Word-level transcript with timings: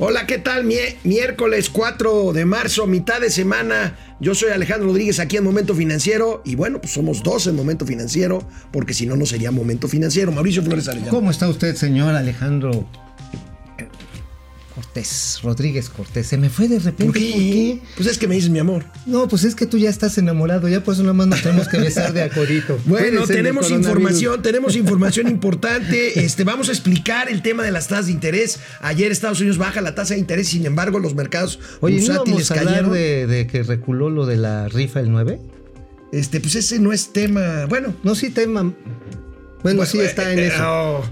Hola, 0.00 0.26
¿qué 0.28 0.38
tal? 0.38 0.64
miércoles 1.02 1.70
4 1.70 2.32
de 2.32 2.44
marzo, 2.44 2.86
mitad 2.86 3.20
de 3.20 3.30
semana. 3.30 3.96
Yo 4.20 4.32
soy 4.36 4.50
Alejandro 4.50 4.86
Rodríguez 4.86 5.18
aquí 5.18 5.38
en 5.38 5.42
Momento 5.42 5.74
Financiero 5.74 6.40
y 6.44 6.54
bueno, 6.54 6.80
pues 6.80 6.92
somos 6.92 7.24
dos 7.24 7.48
en 7.48 7.56
Momento 7.56 7.84
Financiero 7.84 8.46
porque 8.70 8.94
si 8.94 9.06
no, 9.06 9.16
no 9.16 9.26
sería 9.26 9.50
Momento 9.50 9.88
Financiero. 9.88 10.30
Mauricio 10.30 10.62
Flores 10.62 10.86
Arellano. 10.86 11.10
¿Cómo 11.10 11.32
está 11.32 11.48
usted, 11.48 11.74
señor 11.74 12.14
Alejandro 12.14 12.86
Cortés, 14.78 15.40
Rodríguez 15.42 15.90
Cortés. 15.90 16.28
Se 16.28 16.38
me 16.38 16.50
fue 16.50 16.68
de 16.68 16.78
repente. 16.78 17.04
¿Por 17.06 17.14
qué? 17.14 17.80
Pues 17.96 18.06
es 18.06 18.16
que 18.16 18.28
me 18.28 18.36
dices 18.36 18.48
mi 18.48 18.60
amor. 18.60 18.84
No, 19.06 19.26
pues 19.26 19.42
es 19.42 19.56
que 19.56 19.66
tú 19.66 19.76
ya 19.76 19.90
estás 19.90 20.16
enamorado, 20.18 20.68
ya 20.68 20.84
por 20.84 20.94
eso 20.94 21.02
nada 21.02 21.14
más 21.14 21.26
nos 21.26 21.42
tenemos 21.42 21.66
que 21.66 21.78
besar 21.78 22.12
de 22.12 22.22
acorito. 22.22 22.78
bueno, 22.86 23.26
tenemos 23.26 23.72
información, 23.72 24.40
tenemos 24.42 24.76
información 24.76 25.26
importante. 25.26 26.24
Este, 26.24 26.44
vamos 26.44 26.68
a 26.68 26.70
explicar 26.70 27.28
el 27.28 27.42
tema 27.42 27.64
de 27.64 27.72
las 27.72 27.88
tasas 27.88 28.06
de 28.06 28.12
interés. 28.12 28.60
Ayer 28.80 29.10
Estados 29.10 29.40
Unidos 29.40 29.58
baja 29.58 29.80
la 29.80 29.96
tasa 29.96 30.14
de 30.14 30.20
interés, 30.20 30.46
sin 30.46 30.64
embargo, 30.64 31.00
los 31.00 31.16
mercados 31.16 31.58
Oye, 31.80 32.00
¿no 32.06 32.24
vamos 32.24 32.52
a 32.52 32.54
hablar 32.54 32.88
de, 32.88 33.26
de 33.26 33.48
que 33.48 33.64
reculó 33.64 34.10
lo 34.10 34.26
de 34.26 34.36
la 34.36 34.68
rifa 34.68 35.00
el 35.00 35.10
9? 35.10 35.40
Este, 36.12 36.38
pues 36.38 36.54
ese 36.54 36.78
no 36.78 36.92
es 36.92 37.12
tema. 37.12 37.66
Bueno. 37.66 37.96
No, 38.04 38.14
sí, 38.14 38.30
tema. 38.30 38.72
Bueno, 39.64 39.84
sí 39.86 39.98
está 39.98 40.32
en 40.32 40.38
eh, 40.38 40.46
eso. 40.46 40.62
Oh. 40.64 41.04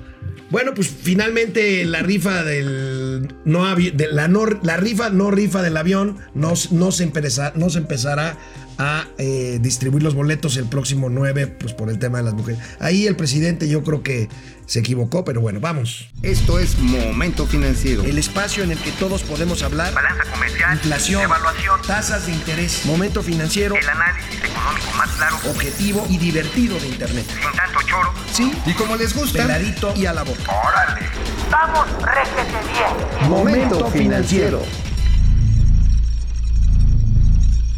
Bueno, 0.56 0.72
pues 0.72 0.88
finalmente 0.88 1.84
la 1.84 2.00
rifa 2.00 2.42
del 2.42 3.28
no 3.44 3.76
de 3.76 4.08
la 4.10 4.76
rifa 4.78 5.10
no 5.10 5.30
rifa 5.30 5.60
del 5.60 5.76
avión 5.76 6.16
no, 6.32 6.54
no, 6.70 6.92
se, 6.92 7.04
empezará, 7.04 7.52
no 7.56 7.68
se 7.68 7.76
empezará 7.76 8.38
a 8.78 9.06
eh, 9.18 9.58
distribuir 9.60 10.02
los 10.02 10.14
boletos 10.14 10.56
el 10.56 10.64
próximo 10.64 11.10
9, 11.10 11.46
pues 11.46 11.74
por 11.74 11.90
el 11.90 11.98
tema 11.98 12.18
de 12.18 12.24
las 12.24 12.32
mujeres. 12.32 12.58
Ahí 12.78 13.06
el 13.06 13.16
presidente 13.16 13.68
yo 13.68 13.84
creo 13.84 14.02
que 14.02 14.30
se 14.66 14.80
equivocó, 14.80 15.24
pero 15.24 15.40
bueno, 15.40 15.60
vamos. 15.60 16.10
Esto 16.22 16.58
es 16.58 16.78
Momento 16.78 17.46
Financiero. 17.46 18.02
El 18.02 18.18
espacio 18.18 18.64
en 18.64 18.72
el 18.72 18.78
que 18.78 18.92
todos 18.92 19.22
podemos 19.22 19.62
hablar. 19.62 19.94
Balanza 19.94 20.24
comercial. 20.24 20.74
Inflación. 20.74 21.22
Evaluación. 21.22 21.80
Tasas 21.82 22.26
de 22.26 22.32
interés. 22.32 22.84
Momento 22.84 23.22
Financiero. 23.22 23.76
El 23.76 23.88
análisis 23.88 24.42
económico 24.42 24.92
más 24.96 25.10
claro. 25.12 25.36
Objetivo 25.48 26.06
y 26.10 26.18
divertido 26.18 26.78
de 26.80 26.88
Internet. 26.88 27.26
Sin 27.28 27.56
tanto 27.56 27.80
choro. 27.86 28.12
Sí. 28.32 28.52
Y 28.66 28.72
como 28.72 28.96
les 28.96 29.14
gusta. 29.14 29.42
Peladito 29.42 29.94
y 29.96 30.06
a 30.06 30.12
la 30.12 30.24
boca. 30.24 30.52
¡Órale! 30.52 31.06
¡Vamos, 31.50 31.86
réjete 32.02 32.58
bien! 32.72 33.30
Momento 33.30 33.88
Financiero. 33.90 34.62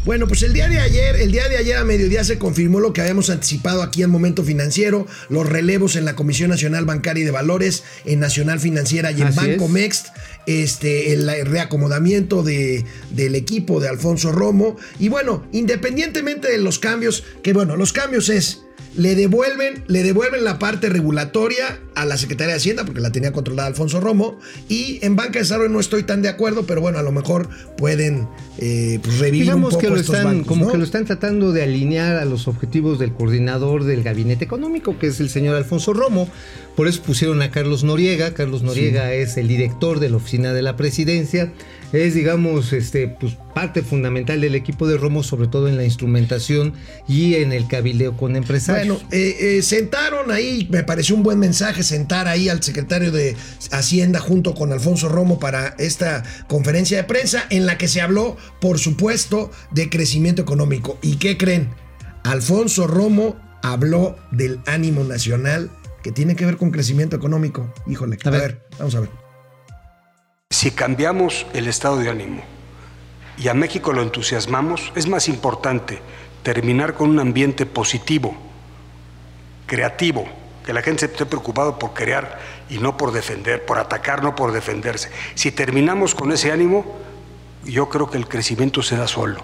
Bueno, 0.09 0.27
pues 0.27 0.41
el 0.41 0.53
día 0.53 0.67
de 0.67 0.79
ayer, 0.79 1.17
el 1.17 1.31
día 1.31 1.47
de 1.49 1.57
ayer 1.57 1.77
a 1.77 1.83
mediodía 1.83 2.23
se 2.23 2.39
confirmó 2.39 2.79
lo 2.79 2.93
que 2.93 3.01
habíamos 3.01 3.29
anticipado 3.29 3.83
aquí 3.83 4.01
en 4.01 4.09
Momento 4.09 4.43
Financiero, 4.43 5.05
los 5.29 5.47
relevos 5.47 5.95
en 5.95 6.03
la 6.03 6.15
Comisión 6.15 6.49
Nacional 6.49 6.85
Bancaria 6.85 7.21
y 7.21 7.25
de 7.25 7.31
Valores, 7.31 7.83
en 8.05 8.19
Nacional 8.19 8.59
Financiera 8.59 9.11
y 9.11 9.21
en 9.21 9.35
Banco 9.35 9.67
Mext, 9.67 10.07
este, 10.47 11.13
el 11.13 11.45
reacomodamiento 11.45 12.41
de, 12.41 12.85
del 13.11 13.35
equipo 13.35 13.79
de 13.79 13.89
Alfonso 13.89 14.31
Romo. 14.31 14.77
Y 14.97 15.09
bueno, 15.09 15.45
independientemente 15.51 16.49
de 16.49 16.57
los 16.57 16.79
cambios, 16.79 17.23
que 17.43 17.53
bueno, 17.53 17.77
los 17.77 17.93
cambios 17.93 18.29
es 18.29 18.63
le 18.95 19.15
devuelven, 19.15 19.83
le 19.87 20.03
devuelven 20.03 20.43
la 20.43 20.59
parte 20.59 20.89
regulatoria 20.89 21.79
a 21.95 22.05
la 22.05 22.17
Secretaría 22.17 22.53
de 22.53 22.57
Hacienda, 22.57 22.85
porque 22.85 23.01
la 23.01 23.11
tenía 23.11 23.31
controlada 23.31 23.67
Alfonso 23.67 23.99
Romo, 23.99 24.39
y 24.67 24.99
en 25.01 25.15
Banca 25.15 25.33
de 25.33 25.39
Desarrollo 25.39 25.69
no 25.69 25.79
estoy 25.79 26.03
tan 26.03 26.21
de 26.21 26.29
acuerdo, 26.29 26.65
pero 26.65 26.81
bueno, 26.81 26.97
a 26.97 27.03
lo 27.03 27.11
mejor 27.11 27.49
pueden 27.77 28.27
eh, 28.57 28.99
pues, 29.01 29.19
revivir 29.19 29.53
un 29.53 29.61
poco 29.61 29.77
que 29.77 29.89
lo 29.89 29.95
estos 29.95 30.15
están, 30.15 30.43
como 30.43 30.65
¿no? 30.65 30.71
que 30.71 30.77
lo 30.77 30.83
están 30.83 31.05
tratando 31.05 31.51
de 31.51 31.63
alinear 31.63 32.17
a 32.17 32.25
los 32.25 32.47
objetivos 32.47 32.99
del 32.99 33.13
coordinador 33.13 33.83
del 33.83 34.03
gabinete 34.03 34.43
económico, 34.45 34.97
que 34.97 35.07
es 35.07 35.19
el 35.19 35.29
señor 35.29 35.55
Alfonso 35.55 35.93
Romo. 35.93 36.29
Por 36.75 36.87
eso 36.87 37.01
pusieron 37.01 37.41
a 37.41 37.51
Carlos 37.51 37.83
Noriega. 37.83 38.33
Carlos 38.33 38.63
Noriega 38.63 39.13
es 39.13 39.35
el 39.37 39.49
director 39.49 39.99
de 39.99 40.09
la 40.09 40.17
oficina 40.17 40.53
de 40.53 40.61
la 40.61 40.77
presidencia 40.77 41.51
es, 41.91 42.13
digamos, 42.13 42.73
este, 42.73 43.07
pues, 43.07 43.37
parte 43.53 43.81
fundamental 43.81 44.41
del 44.41 44.55
equipo 44.55 44.87
de 44.87 44.97
Romo, 44.97 45.23
sobre 45.23 45.47
todo 45.47 45.67
en 45.67 45.77
la 45.77 45.83
instrumentación 45.83 46.73
y 47.07 47.35
en 47.35 47.51
el 47.51 47.67
cabildeo 47.67 48.15
con 48.15 48.35
empresarios. 48.35 49.03
Bueno, 49.03 49.09
eh, 49.11 49.57
eh, 49.57 49.61
sentaron 49.61 50.31
ahí, 50.31 50.67
me 50.71 50.83
pareció 50.83 51.15
un 51.15 51.23
buen 51.23 51.39
mensaje 51.39 51.83
sentar 51.83 52.27
ahí 52.27 52.49
al 52.49 52.61
secretario 52.63 53.11
de 53.11 53.35
Hacienda 53.71 54.19
junto 54.19 54.53
con 54.53 54.71
Alfonso 54.71 55.09
Romo 55.09 55.39
para 55.39 55.75
esta 55.79 56.23
conferencia 56.47 56.97
de 56.97 57.03
prensa 57.03 57.45
en 57.49 57.65
la 57.65 57.77
que 57.77 57.87
se 57.87 58.01
habló, 58.01 58.37
por 58.61 58.79
supuesto, 58.79 59.51
de 59.71 59.89
crecimiento 59.89 60.41
económico. 60.41 60.97
¿Y 61.01 61.15
qué 61.15 61.37
creen? 61.37 61.69
Alfonso 62.23 62.87
Romo 62.87 63.37
habló 63.63 64.17
del 64.31 64.59
ánimo 64.65 65.03
nacional 65.03 65.69
que 66.03 66.11
tiene 66.11 66.35
que 66.35 66.45
ver 66.45 66.57
con 66.57 66.71
crecimiento 66.71 67.15
económico. 67.15 67.73
Híjole, 67.87 68.17
a, 68.23 68.29
ver, 68.29 68.61
vamos 68.77 68.95
a 68.95 69.01
ver. 69.01 69.09
Si 70.51 70.71
cambiamos 70.71 71.45
el 71.53 71.67
estado 71.67 71.97
de 71.97 72.09
ánimo 72.09 72.41
y 73.37 73.49
a 73.49 73.53
México 73.53 73.93
lo 73.93 74.01
entusiasmamos, 74.01 74.91
es 74.95 75.07
más 75.07 75.29
importante 75.29 76.01
terminar 76.41 76.95
con 76.95 77.11
un 77.11 77.19
ambiente 77.19 77.67
positivo, 77.67 78.35
creativo, 79.67 80.27
que 80.65 80.73
la 80.73 80.81
gente 80.81 81.05
esté 81.05 81.27
preocupado 81.27 81.77
por 81.77 81.93
crear 81.93 82.39
y 82.67 82.79
no 82.79 82.97
por 82.97 83.11
defender, 83.11 83.63
por 83.63 83.77
atacar, 83.77 84.23
no 84.23 84.35
por 84.35 84.51
defenderse. 84.51 85.11
Si 85.35 85.51
terminamos 85.51 86.15
con 86.15 86.31
ese 86.31 86.51
ánimo, 86.51 86.97
yo 87.63 87.87
creo 87.87 88.09
que 88.09 88.17
el 88.17 88.27
crecimiento 88.27 88.81
se 88.81 88.97
da 88.97 89.07
solo. 89.07 89.41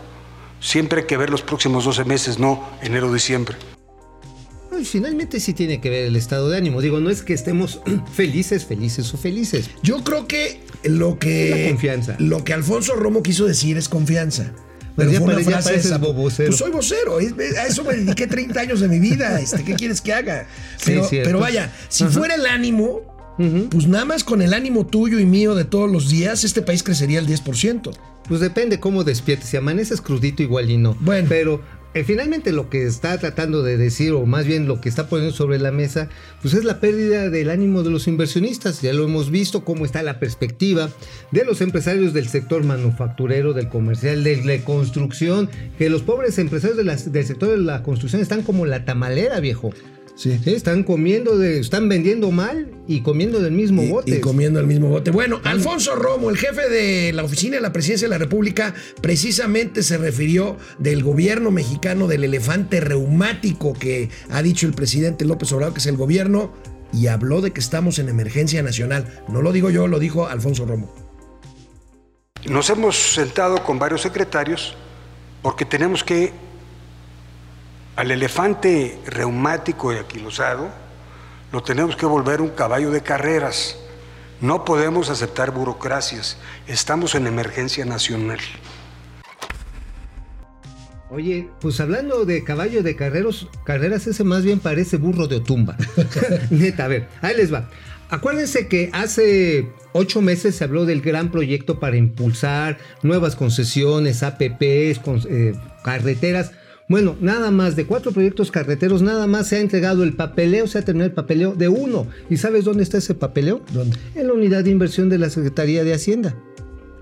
Siempre 0.60 1.02
hay 1.02 1.08
que 1.08 1.18
ver 1.18 1.30
los 1.30 1.44
próximos 1.44 1.86
12 1.86 2.04
meses, 2.04 2.40
no 2.40 2.68
enero-diciembre 2.82 3.75
finalmente 4.84 5.40
sí 5.40 5.54
tiene 5.54 5.80
que 5.80 5.90
ver 5.90 6.06
el 6.06 6.16
estado 6.16 6.50
de 6.50 6.58
ánimo. 6.58 6.82
Digo, 6.82 7.00
no 7.00 7.10
es 7.10 7.22
que 7.22 7.34
estemos 7.34 7.82
felices, 8.14 8.66
felices 8.66 9.14
o 9.14 9.18
felices. 9.18 9.70
Yo 9.84 10.04
creo 10.04 10.28
que 10.28 10.60
lo 10.84 11.20
que. 11.20 11.50
La 11.64 11.70
confianza. 11.70 12.16
Lo 12.20 12.44
que 12.44 12.54
Alfonso 12.54 12.96
Romo 12.96 13.24
quiso 13.24 13.46
decir 13.46 13.78
es 13.78 13.90
confianza. 13.90 14.54
Pero 14.96 15.12
ya, 15.12 15.20
fue 15.20 15.36
una 15.36 15.44
frase 15.44 16.00
Pues 16.48 16.58
soy 16.58 16.72
vocero. 16.72 17.18
A 17.18 17.68
eso 17.68 17.84
me 17.84 17.96
dediqué 17.96 18.28
30 18.28 18.60
años 18.60 18.80
de 18.80 18.88
mi 18.88 19.00
vida. 19.00 19.40
Este, 19.40 19.64
¿Qué 19.64 19.74
quieres 19.74 20.02
que 20.02 20.14
haga? 20.14 20.48
Pero, 20.86 21.08
pero 21.10 21.40
vaya, 21.40 21.72
si 21.90 22.06
fuera 22.06 22.36
el 22.36 22.46
ánimo, 22.46 23.02
pues 23.70 23.88
nada 23.88 24.06
más 24.06 24.24
con 24.24 24.42
el 24.42 24.54
ánimo 24.54 24.86
tuyo 24.86 25.20
y 25.20 25.26
mío 25.26 25.56
de 25.56 25.66
todos 25.66 25.92
los 25.92 26.10
días, 26.10 26.44
este 26.44 26.62
país 26.62 26.82
crecería 26.82 27.20
el 27.20 27.28
10%. 27.28 27.92
Pues 28.28 28.40
depende 28.40 28.80
cómo 28.80 29.04
despiertes. 29.04 29.50
Si 29.50 29.58
amaneces 29.58 30.02
crudito, 30.02 30.42
igual 30.42 30.70
y 30.72 30.78
no. 30.78 30.96
Bueno. 31.00 31.28
Pero 31.30 31.62
finalmente 32.04 32.52
lo 32.52 32.70
que 32.70 32.86
está 32.86 33.18
tratando 33.18 33.64
de 33.64 33.78
decir, 33.78 34.12
o 34.12 34.26
más 34.26 34.46
bien 34.46 34.68
lo 34.68 34.82
que 34.82 34.90
está 34.90 35.08
poniendo 35.08 35.34
sobre 35.34 35.60
la 35.60 35.72
mesa, 35.72 36.10
pues 36.42 36.54
es 36.54 36.66
la 36.66 36.82
pérdida 36.82 37.30
del 37.30 37.50
ánimo 37.50 37.84
de 37.84 37.90
los 37.90 38.08
inversionistas. 38.08 38.82
Ya 38.82 38.92
lo 38.92 39.06
hemos 39.06 39.32
visto, 39.32 39.64
cómo 39.64 39.86
está 39.86 40.04
la 40.04 40.20
perspectiva 40.20 40.90
de 41.32 41.46
los 41.46 41.62
empresarios 41.62 42.14
del 42.14 42.28
sector 42.28 42.64
manufacturero, 42.64 43.54
del 43.54 43.70
comercial, 43.70 44.24
de 44.24 44.44
la 44.44 44.64
construcción, 44.66 45.50
que 45.78 45.90
los 45.90 46.02
pobres 46.02 46.38
empresarios 46.38 46.78
del 47.12 47.26
sector 47.26 47.52
de 47.52 47.58
la 47.58 47.82
construcción 47.82 48.22
están 48.22 48.44
como 48.44 48.66
la 48.66 48.84
tamalera, 48.84 49.40
viejo. 49.40 49.72
Sí. 50.16 50.40
Están 50.46 50.84
comiendo, 50.84 51.38
de, 51.38 51.60
están 51.60 51.90
vendiendo 51.90 52.32
mal 52.32 52.72
y 52.88 53.02
comiendo 53.02 53.42
del 53.42 53.52
mismo 53.52 53.84
bote. 53.84 54.18
Y 54.18 54.22
comiendo 54.22 54.62
el 54.62 54.68
mismo 54.68 54.88
bote. 54.88 55.12
Bueno, 55.12 55.42
Alfonso 55.44 55.96
Romo, 55.96 56.30
el 56.30 56.38
jefe 56.38 56.70
de 56.70 57.12
la 57.12 57.24
oficina 57.24 57.58
de 57.58 57.62
la 57.62 57.74
presidencia 57.74 58.08
de 58.08 58.12
la 58.12 58.18
República, 58.18 58.74
precisamente 59.02 59.84
se 59.84 59.98
refirió 59.98 60.58
del 60.80 61.04
gobierno 61.04 61.52
mexicano 61.52 62.08
del 62.08 62.24
elefante 62.24 62.80
reumático 62.80 63.74
que 63.74 64.10
ha 64.30 64.42
dicho 64.42 64.68
el 64.68 64.74
presidente 64.74 65.26
López 65.26 65.52
Obrador, 65.52 65.74
que 65.74 65.80
es 65.80 65.86
el 65.88 65.98
gobierno, 65.98 66.54
y 66.94 67.08
habló 67.08 67.42
de 67.42 67.52
que 67.52 67.60
estamos 67.60 68.00
en 68.00 68.08
emergencia 68.08 68.64
nacional. 68.64 69.22
No 69.28 69.42
lo 69.42 69.52
digo 69.52 69.70
yo, 69.70 69.88
lo 69.88 70.00
dijo 70.00 70.28
Alfonso 70.28 70.66
Romo. 70.66 70.94
Nos 72.46 72.70
hemos 72.70 72.96
sentado 72.96 73.64
con 73.64 73.80
varios 73.80 74.02
secretarios 74.02 74.78
porque 75.42 75.66
tenemos 75.66 76.04
que 76.04 76.32
al 77.96 78.12
elefante 78.12 79.00
reumático 79.06 79.94
y 79.94 79.98
aquilosado 79.98 80.70
lo 81.52 81.64
tenemos 81.64 81.96
que 81.96 82.06
volver 82.06 82.42
un 82.42 82.50
caballo 82.50 82.92
de 82.92 83.02
carreras. 83.02 83.78
No 84.42 84.66
podemos 84.66 85.10
aceptar 85.10 85.52
burocracias. 85.52 86.38
Estamos 86.68 87.16
en 87.16 87.28
emergencia 87.28 87.86
nacional. 87.86 88.40
Oye, 91.10 91.48
pues 91.62 91.80
hablando 91.80 92.26
de 92.26 92.44
caballo 92.44 92.84
de 92.84 92.98
carreros, 92.98 93.48
carreras, 93.64 94.06
ese 94.08 94.26
más 94.26 94.44
bien 94.44 94.60
parece 94.60 94.98
burro 94.98 95.28
de 95.28 95.38
Otumba. 95.38 95.78
Neta, 96.50 96.86
a 96.86 96.88
ver, 96.90 97.08
ahí 97.22 97.38
les 97.38 97.54
va. 97.54 97.70
Acuérdense 98.10 98.68
que 98.68 98.90
hace 98.92 99.70
ocho 99.94 100.22
meses 100.22 100.56
se 100.56 100.64
habló 100.66 100.86
del 100.86 101.02
gran 101.02 101.32
proyecto 101.32 101.80
para 101.80 101.96
impulsar 101.96 102.78
nuevas 103.02 103.38
concesiones, 103.38 104.24
APPs, 104.24 105.00
eh, 105.30 105.54
carreteras 105.84 106.52
bueno, 106.88 107.16
nada 107.20 107.50
más 107.52 107.76
de 107.76 107.86
cuatro 107.86 108.12
proyectos 108.12 108.52
carreteros, 108.52 109.02
nada 109.02 109.26
más 109.28 109.48
se 109.48 109.56
ha 109.56 109.60
entregado 109.60 110.04
el 110.04 110.14
papeleo, 110.14 110.68
se 110.68 110.78
ha 110.78 110.82
terminado 110.84 111.08
el 111.10 111.16
papeleo 111.16 111.54
de 111.56 111.68
uno. 111.68 112.08
¿Y 112.30 112.38
sabes 112.38 112.64
dónde 112.66 112.84
está 112.84 113.00
ese 113.00 113.16
papeleo? 113.16 113.62
¿Dónde? 113.74 113.98
En 114.14 114.28
la 114.28 114.34
unidad 114.34 114.64
de 114.64 114.70
inversión 114.70 115.10
de 115.10 115.18
la 115.18 115.30
Secretaría 115.30 115.84
de 115.84 115.94
Hacienda. 115.94 116.36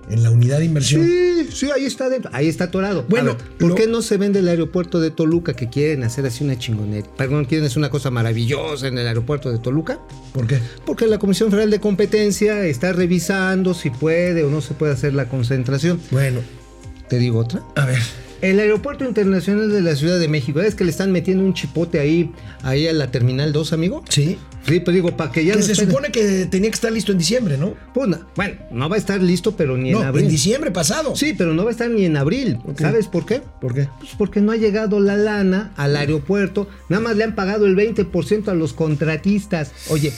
en 0.09 0.21
la 0.21 0.31
unidad 0.31 0.59
de 0.59 0.65
inversión. 0.65 1.01
Sí, 1.06 1.47
sí, 1.50 1.69
ahí 1.74 1.85
está 1.85 2.09
dentro, 2.09 2.30
ahí 2.33 2.50
está 2.50 2.65
atorado. 2.65 3.06
Bueno, 3.07 3.35
ver, 3.35 3.44
¿por 3.57 3.69
lo- 3.69 3.75
qué 3.75 3.88
no 3.88 4.01
se 4.01 4.18
vende 4.18 4.39
el 4.39 4.50
aeropuerto 4.50 5.00
de 5.00 5.12
Toluca 5.12 5.53
que 5.53 5.69
quieren 5.69 6.03
hacer 6.03 6.25
así 6.25 6.44
una 6.44 6.57
chingoneta? 6.59 7.09
Perdón, 7.15 7.45
quieren 7.45 7.65
hacer 7.68 7.77
una 7.77 7.89
cosa 7.89 8.12
maravillosa 8.12 8.88
en 8.89 8.97
el 8.97 9.07
aeropuerto 9.07 9.50
de 9.50 9.59
Toluca? 9.59 10.00
¿Por 10.33 10.45
qué? 10.45 10.59
Porque 10.85 11.07
la 11.07 11.19
Comisión 11.19 11.51
Federal 11.51 11.71
de 11.71 11.80
Competencia 11.80 12.65
está 12.65 12.91
revisando 12.91 13.74
si 13.74 13.91
puede 13.91 14.44
o 14.44 14.50
no 14.50 14.59
se 14.59 14.74
puede 14.74 14.91
hacer 14.91 15.13
la 15.13 15.30
concentración. 15.30 16.01
Bueno, 16.12 16.41
Te 17.07 17.18
digo 17.18 17.39
otra. 17.39 17.63
a 17.77 17.85
ver. 17.85 18.00
El 18.44 18.60
Aeropuerto 18.60 19.06
Internacional 19.06 19.72
de 19.72 19.80
la 19.80 19.95
Ciudad 19.95 20.19
de 20.19 20.28
México, 20.28 20.60
¿es 20.60 20.75
que 20.75 20.84
le 20.84 20.92
están 20.92 21.13
metiendo 21.13 21.45
un 21.45 21.54
chipote 21.54 22.01
ahí, 22.01 22.30
ahí 22.62 22.90
a 22.90 22.92
la 22.92 23.10
Terminal 23.10 23.54
2, 23.54 23.72
amigo? 23.72 24.04
Sí. 24.10 24.38
Sí, 24.68 24.81
pero 24.81 24.92
digo, 24.92 25.16
para 25.16 25.31
que 25.31 25.45
ya 25.45 25.54
Que 25.54 25.60
no 25.60 25.66
se 25.66 25.75
supone 25.75 26.12
que 26.12 26.45
tenía 26.48 26.69
que 26.69 26.75
estar 26.75 26.92
listo 26.92 27.13
en 27.13 27.19
diciembre, 27.19 27.57
¿no? 27.57 27.74
Pues, 27.94 28.10
no, 28.10 28.19
bueno, 28.36 28.56
no 28.69 28.90
va 28.90 28.98
a 28.98 29.00
estar 29.00 29.22
listo, 29.22 29.56
pero 29.56 29.78
ni 29.78 29.92
en 29.92 30.04
abril. 30.04 30.25
en 30.25 30.30
diciembre 30.30 30.72
pasado. 30.72 31.16
Sí, 31.16 31.34
pero 31.38 31.54
no 31.54 31.63
va 31.63 31.69
a 31.69 31.72
estar 31.72 31.90
ni 31.90 32.04
en 32.04 32.18
abril. 32.18 32.60
¿Sabes 32.78 33.07
por 33.07 33.25
qué? 33.25 33.42
¿Por 33.62 33.74
qué? 33.74 33.88
Pues 34.00 34.12
porque 34.18 34.42
no 34.42 34.51
ha 34.51 34.57
llegado 34.57 35.00
la 35.00 35.16
lana 35.16 35.72
al 35.78 35.95
aeropuerto. 35.95 36.68
Nada 36.90 37.01
más 37.01 37.16
le 37.16 37.24
han 37.24 37.36
pagado 37.36 37.66
el 37.66 37.78
20% 37.78 38.50
a 38.50 38.54
los 38.56 38.74
contratistas. 38.74 39.72
Oye, 39.88 40.12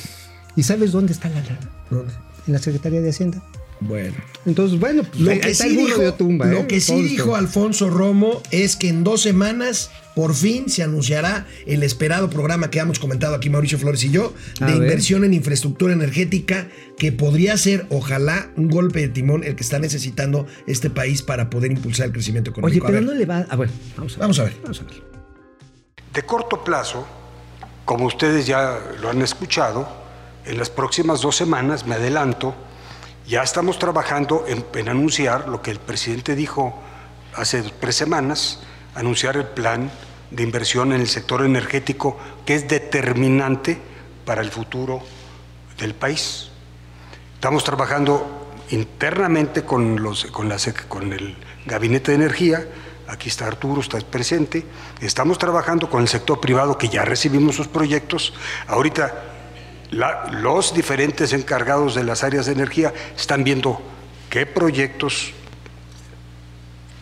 ¿y 0.55 0.63
sabes 0.63 0.91
dónde 0.91 1.13
está 1.13 1.29
la 1.29 1.41
lana? 1.41 1.71
¿Dónde? 1.91 2.13
En 2.47 2.53
la 2.53 2.59
Secretaría 2.59 3.01
de 3.01 3.09
Hacienda. 3.09 3.43
Bueno. 3.79 4.15
Entonces, 4.45 4.79
bueno, 4.79 5.03
pues 5.03 5.19
Lo 5.19 5.39
que, 5.39 5.53
sí 5.53 5.75
dijo, 5.75 5.99
de 6.01 6.59
¿eh? 6.59 6.65
que 6.67 6.79
sí 6.79 7.01
dijo 7.01 7.35
Alfonso 7.35 7.89
Romo 7.89 8.41
es 8.51 8.75
que 8.75 8.89
en 8.89 9.03
dos 9.03 9.21
semanas 9.21 9.91
por 10.15 10.33
fin 10.33 10.69
se 10.69 10.81
anunciará 10.81 11.45
el 11.65 11.83
esperado 11.83 12.29
programa 12.29 12.69
que 12.69 12.79
hemos 12.79 12.99
comentado 12.99 13.35
aquí 13.35 13.49
Mauricio 13.49 13.77
Flores 13.77 14.03
y 14.03 14.11
yo 14.11 14.33
A 14.61 14.65
de 14.65 14.73
ver. 14.73 14.83
inversión 14.83 15.25
en 15.25 15.33
infraestructura 15.33 15.93
energética 15.93 16.69
que 16.97 17.11
podría 17.11 17.57
ser, 17.57 17.85
ojalá, 17.89 18.49
un 18.55 18.69
golpe 18.69 19.01
de 19.01 19.09
timón 19.09 19.43
el 19.43 19.55
que 19.55 19.63
está 19.63 19.77
necesitando 19.79 20.47
este 20.67 20.89
país 20.89 21.21
para 21.21 21.49
poder 21.49 21.71
impulsar 21.71 22.07
el 22.07 22.13
crecimiento 22.13 22.51
Oye, 22.51 22.77
económico. 22.77 22.85
A 22.85 22.89
pero 22.89 23.01
no 23.01 23.13
le 23.13 23.25
va. 23.25 23.45
A 23.49 23.55
ver, 23.55 23.69
vamos 23.97 24.13
a 24.13 24.15
ver. 24.15 24.19
Vamos 24.21 24.39
a 24.39 24.43
ver. 24.43 24.53
Vamos 24.63 24.79
a 24.79 24.83
ver. 24.83 24.93
De 26.13 26.21
corto 26.23 26.63
plazo, 26.63 27.05
como 27.83 28.05
ustedes 28.05 28.47
ya 28.47 28.79
lo 29.01 29.09
han 29.09 29.21
escuchado, 29.21 29.85
en 30.45 30.57
las 30.57 30.69
próximas 30.69 31.21
dos 31.21 31.35
semanas, 31.35 31.85
me 31.85 31.95
adelanto, 31.95 32.55
ya 33.27 33.41
estamos 33.41 33.79
trabajando 33.79 34.45
en, 34.47 34.89
anunciar 34.89 35.47
lo 35.47 35.61
que 35.61 35.71
el 35.71 35.79
presidente 35.79 36.35
dijo 36.35 36.79
hace 37.33 37.63
tres 37.79 37.95
semanas, 37.95 38.59
anunciar 38.93 39.35
el 39.35 39.45
plan 39.45 39.91
de 40.31 40.43
inversión 40.43 40.93
en 40.93 41.01
el 41.01 41.07
sector 41.07 41.43
energético 41.43 42.17
que 42.45 42.55
es 42.55 42.67
determinante 42.67 43.79
para 44.25 44.41
el 44.41 44.51
futuro 44.51 45.01
del 45.77 45.93
país. 45.93 46.49
Estamos 47.33 47.63
trabajando 47.63 48.53
internamente 48.69 49.63
con, 49.63 50.01
los, 50.01 50.25
con, 50.25 50.49
la 50.49 50.57
con 50.87 51.13
el 51.13 51.37
Gabinete 51.65 52.11
de 52.11 52.15
Energía, 52.15 52.67
aquí 53.07 53.29
está 53.29 53.47
Arturo, 53.47 53.81
está 53.81 53.99
presente, 53.99 54.65
estamos 55.01 55.37
trabajando 55.37 55.89
con 55.89 56.01
el 56.01 56.07
sector 56.07 56.39
privado 56.39 56.77
que 56.77 56.89
ya 56.89 57.03
recibimos 57.03 57.55
sus 57.55 57.67
proyectos, 57.67 58.33
ahorita 58.67 59.34
los 59.95 60.73
diferentes 60.73 61.31
encargados 61.31 61.95
de 61.95 62.03
las 62.03 62.23
áreas 62.23 62.45
de 62.45 62.51
energía 62.51 62.93
están 63.15 63.43
viendo 63.43 63.81
qué 64.29 64.45
proyectos 64.45 65.31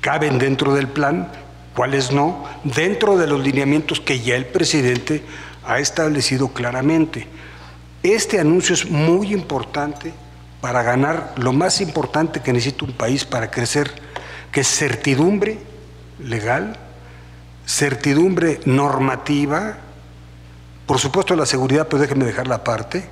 caben 0.02 0.38
dentro 0.38 0.76
del 0.76 0.88
plan, 0.88 1.32
cuáles 1.76 2.12
no, 2.12 2.44
dentro 2.64 3.18
de 3.18 3.26
los 3.26 3.42
lineamientos 3.42 4.00
que 4.00 4.20
ya 4.20 4.36
el 4.36 4.46
presidente 4.46 5.24
ha 5.66 5.80
establecido 5.80 6.50
claramente. 6.50 7.28
Este 8.04 8.40
anuncio 8.40 8.76
es 8.76 8.90
muy 8.90 9.34
importante 9.34 10.14
para 10.62 10.84
ganar 10.84 11.34
lo 11.38 11.52
más 11.52 11.82
importante 11.82 12.42
que 12.42 12.54
necesita 12.54 12.86
un 12.86 12.94
país 12.94 13.26
para 13.26 13.50
crecer, 13.50 13.92
que 14.52 14.62
es 14.62 14.68
certidumbre 14.68 15.58
legal, 16.20 16.78
certidumbre 17.66 18.60
normativa, 18.66 19.78
por 20.86 21.00
supuesto 21.00 21.36
la 21.36 21.46
seguridad, 21.46 21.88
pero 21.88 22.02
déjenme 22.02 22.26
dejarla 22.26 22.56
aparte, 22.56 23.08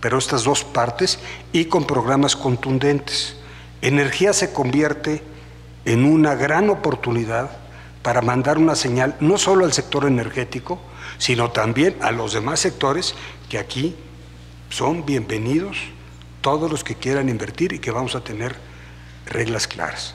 pero 0.00 0.18
estas 0.18 0.44
dos 0.44 0.64
partes 0.64 1.18
y 1.52 1.66
con 1.66 1.86
programas 1.86 2.34
contundentes. 2.34 3.36
Energía 3.80 4.32
se 4.32 4.52
convierte 4.52 5.22
en 5.84 6.04
una 6.04 6.34
gran 6.34 6.70
oportunidad 6.70 7.50
para 8.02 8.20
mandar 8.20 8.58
una 8.58 8.74
señal 8.74 9.16
no 9.20 9.38
solo 9.38 9.64
al 9.64 9.72
sector 9.72 10.06
energético, 10.06 10.80
sino 11.18 11.50
también 11.52 11.96
a 12.00 12.10
los 12.10 12.32
demás 12.32 12.60
sectores 12.60 13.14
que 13.48 13.58
aquí 13.58 13.96
son 14.70 15.06
bienvenidos 15.06 15.78
todos 16.40 16.70
los 16.70 16.82
que 16.82 16.96
quieran 16.96 17.28
invertir 17.28 17.72
y 17.72 17.78
que 17.78 17.92
vamos 17.92 18.16
a 18.16 18.24
tener 18.24 18.56
reglas 19.26 19.68
claras. 19.68 20.14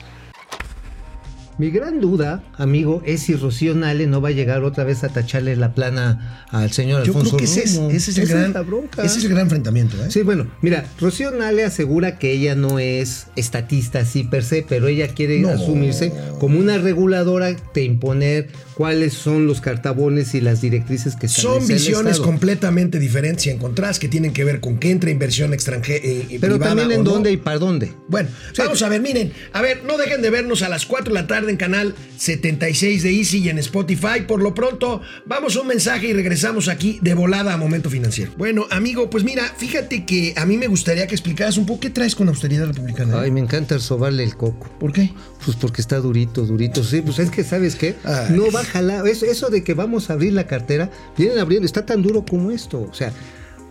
Mi 1.58 1.70
gran 1.70 2.00
duda, 2.00 2.44
amigo, 2.56 3.02
es 3.04 3.22
si 3.22 3.34
Rocío 3.34 3.74
Nale 3.74 4.06
no 4.06 4.20
va 4.20 4.28
a 4.28 4.30
llegar 4.32 4.62
otra 4.62 4.84
vez 4.84 5.02
a 5.02 5.08
tacharle 5.08 5.56
la 5.56 5.74
plana 5.74 6.44
al 6.50 6.70
señor 6.70 7.02
Yo 7.02 7.06
Alfonso 7.12 7.36
creo 7.36 7.38
que 7.38 7.44
ese 7.52 7.64
es, 7.64 7.74
Romo. 7.76 7.90
ese 7.90 8.10
es 8.12 8.18
el 8.18 8.28
gran, 8.28 8.54
ese 9.02 9.18
es 9.18 9.24
el 9.24 9.30
gran 9.30 9.42
enfrentamiento. 9.42 9.96
¿eh? 10.04 10.06
Sí, 10.08 10.22
bueno, 10.22 10.46
mira, 10.62 10.86
Rocío 11.00 11.32
Nale 11.32 11.64
asegura 11.64 12.16
que 12.16 12.30
ella 12.30 12.54
no 12.54 12.78
es 12.78 13.26
estatista 13.34 13.98
así 14.00 14.22
per 14.22 14.44
se, 14.44 14.64
pero 14.68 14.86
ella 14.86 15.08
quiere 15.08 15.40
No. 15.40 15.48
asumirse 15.48 16.12
como 16.38 16.60
una 16.60 16.78
reguladora 16.78 17.52
de 17.74 17.82
imponer 17.82 18.50
cuáles 18.74 19.14
son 19.14 19.48
los 19.48 19.60
cartabones 19.60 20.36
y 20.36 20.40
las 20.40 20.60
directrices 20.60 21.16
que 21.16 21.26
Son 21.26 21.60
el 21.62 21.66
visiones 21.68 22.20
completamente 22.20 23.00
diferentes 23.00 23.46
y 23.46 23.50
encontradas 23.50 23.98
que 23.98 24.06
tienen 24.08 24.32
que 24.32 24.44
ver 24.44 24.60
con 24.60 24.78
que 24.78 24.92
entra 24.92 25.10
inversión 25.10 25.52
extranjera. 25.52 26.04
Pero 26.40 26.60
también 26.60 26.92
en 26.92 27.02
dónde 27.02 27.32
y 27.32 27.36
para 27.36 27.58
dónde. 27.58 27.92
Bueno, 28.06 28.28
Sí. 28.52 28.62
vamos 28.62 28.80
a 28.82 28.88
ver, 28.88 29.00
miren, 29.00 29.32
a 29.52 29.60
ver, 29.60 29.82
no 29.84 29.98
dejen 29.98 30.22
de 30.22 30.30
vernos 30.30 30.62
a 30.62 30.68
las 30.68 30.86
4 30.86 31.12
de 31.12 31.20
la 31.20 31.26
tarde 31.26 31.47
en 31.50 31.56
canal 31.56 31.94
76 32.16 33.02
de 33.02 33.10
Easy 33.10 33.38
y 33.38 33.48
en 33.48 33.58
Spotify. 33.58 34.22
Por 34.26 34.42
lo 34.42 34.54
pronto, 34.54 35.00
vamos 35.26 35.56
a 35.56 35.60
un 35.60 35.68
mensaje 35.68 36.08
y 36.08 36.12
regresamos 36.12 36.68
aquí 36.68 36.98
de 37.02 37.14
volada 37.14 37.54
a 37.54 37.56
Momento 37.56 37.90
Financiero. 37.90 38.32
Bueno, 38.36 38.66
amigo, 38.70 39.10
pues 39.10 39.24
mira, 39.24 39.44
fíjate 39.56 40.04
que 40.04 40.34
a 40.36 40.46
mí 40.46 40.56
me 40.56 40.66
gustaría 40.66 41.06
que 41.06 41.14
explicaras 41.14 41.56
un 41.56 41.66
poco 41.66 41.80
qué 41.80 41.90
traes 41.90 42.14
con 42.14 42.28
austeridad 42.28 42.66
republicana. 42.66 43.20
Ay, 43.20 43.30
me 43.30 43.40
encanta 43.40 43.78
sobarle 43.78 44.24
el 44.24 44.36
coco. 44.36 44.68
¿Por 44.78 44.92
qué? 44.92 45.12
Pues 45.44 45.56
porque 45.56 45.80
está 45.80 45.98
durito, 45.98 46.44
durito. 46.44 46.82
Sí, 46.84 47.00
pues 47.00 47.18
es 47.18 47.30
que, 47.30 47.44
¿sabes 47.44 47.76
qué? 47.76 47.96
Ay. 48.04 48.34
No 48.36 48.50
va 48.50 48.60
a 48.60 48.64
jalar. 48.64 49.06
Eso 49.06 49.48
de 49.48 49.64
que 49.64 49.74
vamos 49.74 50.10
a 50.10 50.14
abrir 50.14 50.32
la 50.32 50.46
cartera, 50.46 50.90
vienen 51.16 51.38
abriendo, 51.38 51.66
está 51.66 51.86
tan 51.86 52.02
duro 52.02 52.24
como 52.24 52.50
esto. 52.50 52.80
O 52.80 52.94
sea, 52.94 53.12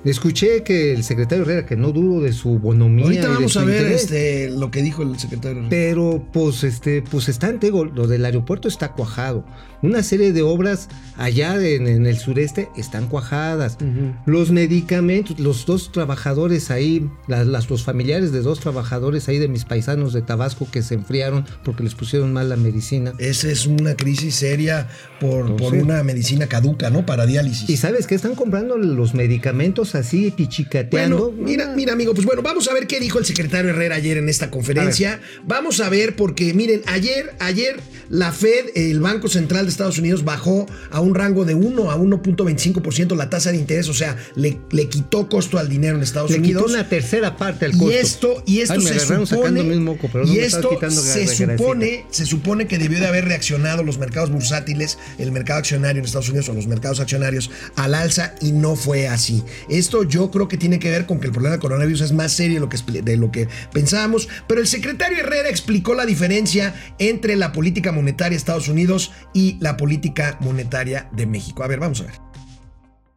escuché 0.06 0.64
que 0.64 0.94
el 0.94 1.04
secretario 1.04 1.44
Herrera, 1.44 1.66
que 1.66 1.76
no 1.76 1.92
dudo 1.92 2.22
de 2.22 2.32
su 2.34 2.60
bonomía. 2.60 3.04
y 3.04 3.08
Ahorita 3.08 3.28
de 3.28 3.34
vamos 3.34 3.54
su 3.54 3.60
a 3.60 3.64
ver 3.66 3.78
interés, 3.82 4.04
este, 4.04 4.50
lo 4.52 4.72
que 4.72 4.82
dijo 4.82 5.04
el 5.04 5.18
secretario. 5.20 5.64
Pero 5.70 6.26
pues 6.32 6.64
este, 6.64 7.02
pues 7.02 7.28
están, 7.30 7.60
digo, 7.60 7.86
lo 7.86 8.08
del 8.08 8.24
aeropuerto 8.26 8.68
está 8.68 8.94
cuajado. 8.94 9.46
Una 9.84 10.02
serie 10.02 10.34
de 10.34 10.42
obras 10.42 10.90
allá 11.18 11.56
en, 11.64 11.88
en 11.88 12.08
el 12.08 12.18
sureste 12.18 12.70
están 12.76 13.08
cuajadas. 13.08 13.78
Los 14.26 14.50
medicamentos, 14.52 15.40
los 15.40 15.68
dos 15.68 15.92
trabajadores 15.92 16.72
ahí, 16.72 17.08
la- 17.28 17.44
las, 17.44 17.70
los 17.70 17.84
familiares 17.84 18.32
de 18.32 18.42
dos 18.42 18.60
trabajadores 18.60 19.30
ahí 19.30 19.38
de 19.38 19.48
mis 19.48 19.66
paisanos 19.66 20.14
de 20.14 20.24
Tabasco 20.24 20.68
que 20.72 20.82
se 20.82 20.96
enfriaron 20.96 21.46
porque 21.64 21.84
les 21.84 21.94
pusieron 21.94 22.34
mal 22.34 22.50
la 22.50 22.56
medicina. 22.56 23.14
Esa 23.20 23.50
es 23.52 23.68
una 23.68 23.96
crisis 23.96 24.34
seria 24.36 24.88
por, 25.20 25.56
por 25.58 25.76
una 25.76 26.02
medicina 26.04 26.48
caduca, 26.48 26.90
¿no? 26.90 27.06
Para 27.06 27.28
diálisis. 27.28 27.70
Y 27.70 27.78
sabes 27.78 28.08
que 28.08 28.16
están 28.16 28.34
comprando 28.34 28.78
los 28.78 29.14
medicamentos 29.14 29.87
así 29.96 30.32
pichicateando. 30.32 31.30
Bueno, 31.30 31.44
mira, 31.44 31.74
mira, 31.76 31.94
amigo, 31.94 32.14
pues 32.14 32.26
bueno, 32.26 32.42
vamos 32.42 32.68
a 32.68 32.74
ver 32.74 32.88
qué 32.88 33.00
dijo 33.00 33.20
el 33.20 33.26
secretario 33.26 33.72
Herrera 33.72 33.96
ayer 33.96 34.18
en 34.18 34.30
esta 34.30 34.50
conferencia. 34.52 35.20
Vamos 35.46 35.80
a 35.80 35.90
ver, 35.90 36.16
porque 36.16 36.54
miren, 36.54 36.82
ayer, 36.88 37.34
ayer 37.40 37.80
la 38.10 38.32
Fed, 38.32 38.68
el 38.76 39.00
Banco 39.02 39.28
Central 39.28 39.66
de 39.66 39.72
Estados 39.72 39.98
Unidos, 39.98 40.24
bajó 40.24 40.66
a 40.92 41.02
un 41.02 41.14
rango 41.16 41.44
de 41.46 41.56
1 41.56 41.92
a 41.92 41.98
1.25% 41.98 43.16
la 43.16 43.30
tasa 43.30 43.52
de 43.52 43.58
interés, 43.58 43.90
o 43.90 43.94
sea, 43.94 44.16
le, 44.36 44.58
le 44.72 44.88
quitó 44.90 45.28
costo 45.30 45.58
al 45.58 45.70
dinero 45.70 45.98
en 45.98 46.04
Estados 46.04 46.32
Le 46.32 46.42
quitó 46.42 46.60
Unidos. 46.60 46.72
una 46.72 46.88
tercera 46.90 47.36
parte 47.38 47.66
al 47.66 47.76
Y 47.76 47.78
costo. 47.78 47.94
esto, 47.98 48.44
y 48.46 48.60
esto 48.62 48.74
Ay, 48.76 48.82
se 48.82 49.00
supone, 49.00 49.64
moco, 49.80 50.10
no 50.14 50.24
y 50.24 50.40
esto 50.40 50.80
se 50.90 51.28
supone, 51.28 52.06
se 52.10 52.26
supone 52.26 52.68
que 52.68 52.78
debió 52.78 53.00
de 53.00 53.08
haber 53.08 53.26
reaccionado 53.26 53.84
los 53.84 53.98
mercados 53.98 54.30
bursátiles, 54.32 54.98
el 55.18 55.32
mercado 55.32 55.60
accionario 55.60 56.00
en 56.00 56.06
Estados 56.06 56.30
Unidos 56.30 56.50
o 56.50 56.54
los 56.54 56.68
mercados 56.68 57.00
accionarios 57.00 57.50
al 57.76 57.94
alza 57.94 58.36
y 58.42 58.52
no 58.52 58.76
fue 58.76 59.08
así. 59.08 59.44
Esto 59.78 60.04
yo 60.04 60.32
creo 60.32 60.48
que 60.48 60.58
tiene 60.58 60.80
que 60.80 60.90
ver 60.90 61.06
con 61.06 61.20
que 61.20 61.28
el 61.28 61.32
problema 61.32 61.52
del 61.52 61.62
coronavirus 61.62 62.02
es 62.02 62.12
más 62.12 62.32
serio 62.32 62.56
de 62.60 63.18
lo 63.18 63.32
que, 63.32 63.48
pensábamos, 63.72 64.28
pero 64.48 64.60
el 64.60 64.68
secretario 64.68 65.20
Herrera 65.20 65.50
explicó 65.50 65.94
la 65.94 66.06
diferencia 66.06 66.74
entre 66.98 67.36
la 67.36 67.52
política 67.52 67.92
monetaria 67.92 68.32
de 68.32 68.38
Estados 68.38 68.68
Unidos 68.68 69.12
y 69.34 69.58
la 69.60 69.78
política 69.78 70.38
monetaria 70.42 71.10
de 71.12 71.26
México. 71.28 71.64
A 71.64 71.68
ver, 71.68 71.80
vamos 71.80 72.02
a 72.02 72.06
ver. 72.06 72.16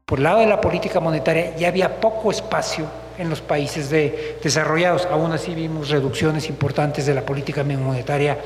Por 0.05 0.19
el 0.19 0.25
lado 0.25 0.41
de 0.41 0.47
la 0.47 0.61
política 0.61 1.01
monetaria 1.01 1.57
ya 1.57 1.69
había 1.69 2.01
poco 2.01 2.31
espacio 2.31 2.87
en 3.17 3.31
los 3.31 3.41
países 3.41 3.89
de- 3.91 4.39
desarrollados. 4.43 5.07
Aún 5.11 5.33
así 5.33 5.55
vimos 5.55 5.89
reducciones 5.89 6.49
importantes 6.49 7.07
de 7.07 7.15
la 7.15 7.25
política 7.25 7.65
monetaria 7.65 8.39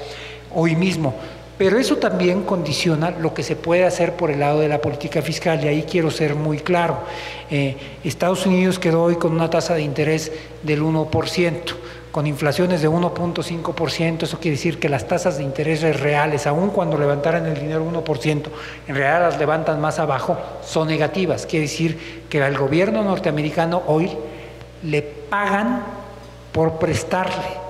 hoy 0.54 0.76
mismo. 0.76 1.14
Pero 1.56 1.78
eso 1.78 1.96
también 1.96 2.42
condiciona 2.42 3.11
lo 3.11 3.32
que 3.32 3.44
se 3.44 3.54
puede 3.54 3.84
hacer 3.84 4.14
por 4.14 4.30
el 4.30 4.40
lado 4.40 4.61
de 4.61 4.68
la 4.68 4.80
política 4.80 5.23
fiscal 5.23 5.62
y 5.64 5.68
ahí 5.68 5.84
quiero 5.88 6.11
ser 6.11 6.34
muy 6.34 6.58
claro. 6.58 6.99
Eh, 7.50 7.76
Estados 8.02 8.44
Unidos 8.44 8.78
quedó 8.80 9.04
hoy 9.04 9.16
con 9.16 9.32
una 9.32 9.49
tasa 9.49 9.75
de 9.75 9.82
interés 9.82 10.32
del 10.62 10.82
1%. 10.82 11.75
con 12.11 12.28
inflaciones 12.28 12.80
de 12.80 12.88
1.5%, 12.88 14.23
eso 14.23 14.38
quiere 14.38 14.56
decir 14.56 14.78
que 14.78 14.88
las 14.88 15.08
tasas 15.08 15.37
de 15.37 15.42
intereses 15.42 15.99
reales, 15.99 16.46
aun 16.46 16.70
cuando 16.70 16.96
levantaran 16.96 17.44
el 17.44 17.58
dinero 17.58 17.84
1%, 17.84 18.42
en 18.87 18.94
realidad 18.94 19.30
las 19.30 19.38
levantan 19.40 19.80
más 19.80 19.99
abajo, 19.99 20.38
son 20.64 20.87
negativas. 20.87 21.44
Quiere 21.44 21.64
decir 21.64 22.23
que 22.30 22.40
al 22.40 22.56
gobierno 22.56 23.02
norteamericano 23.02 23.82
hoy 23.88 24.12
le 24.84 25.02
pagan 25.02 25.82
por 26.52 26.78
prestarle. 26.78 27.63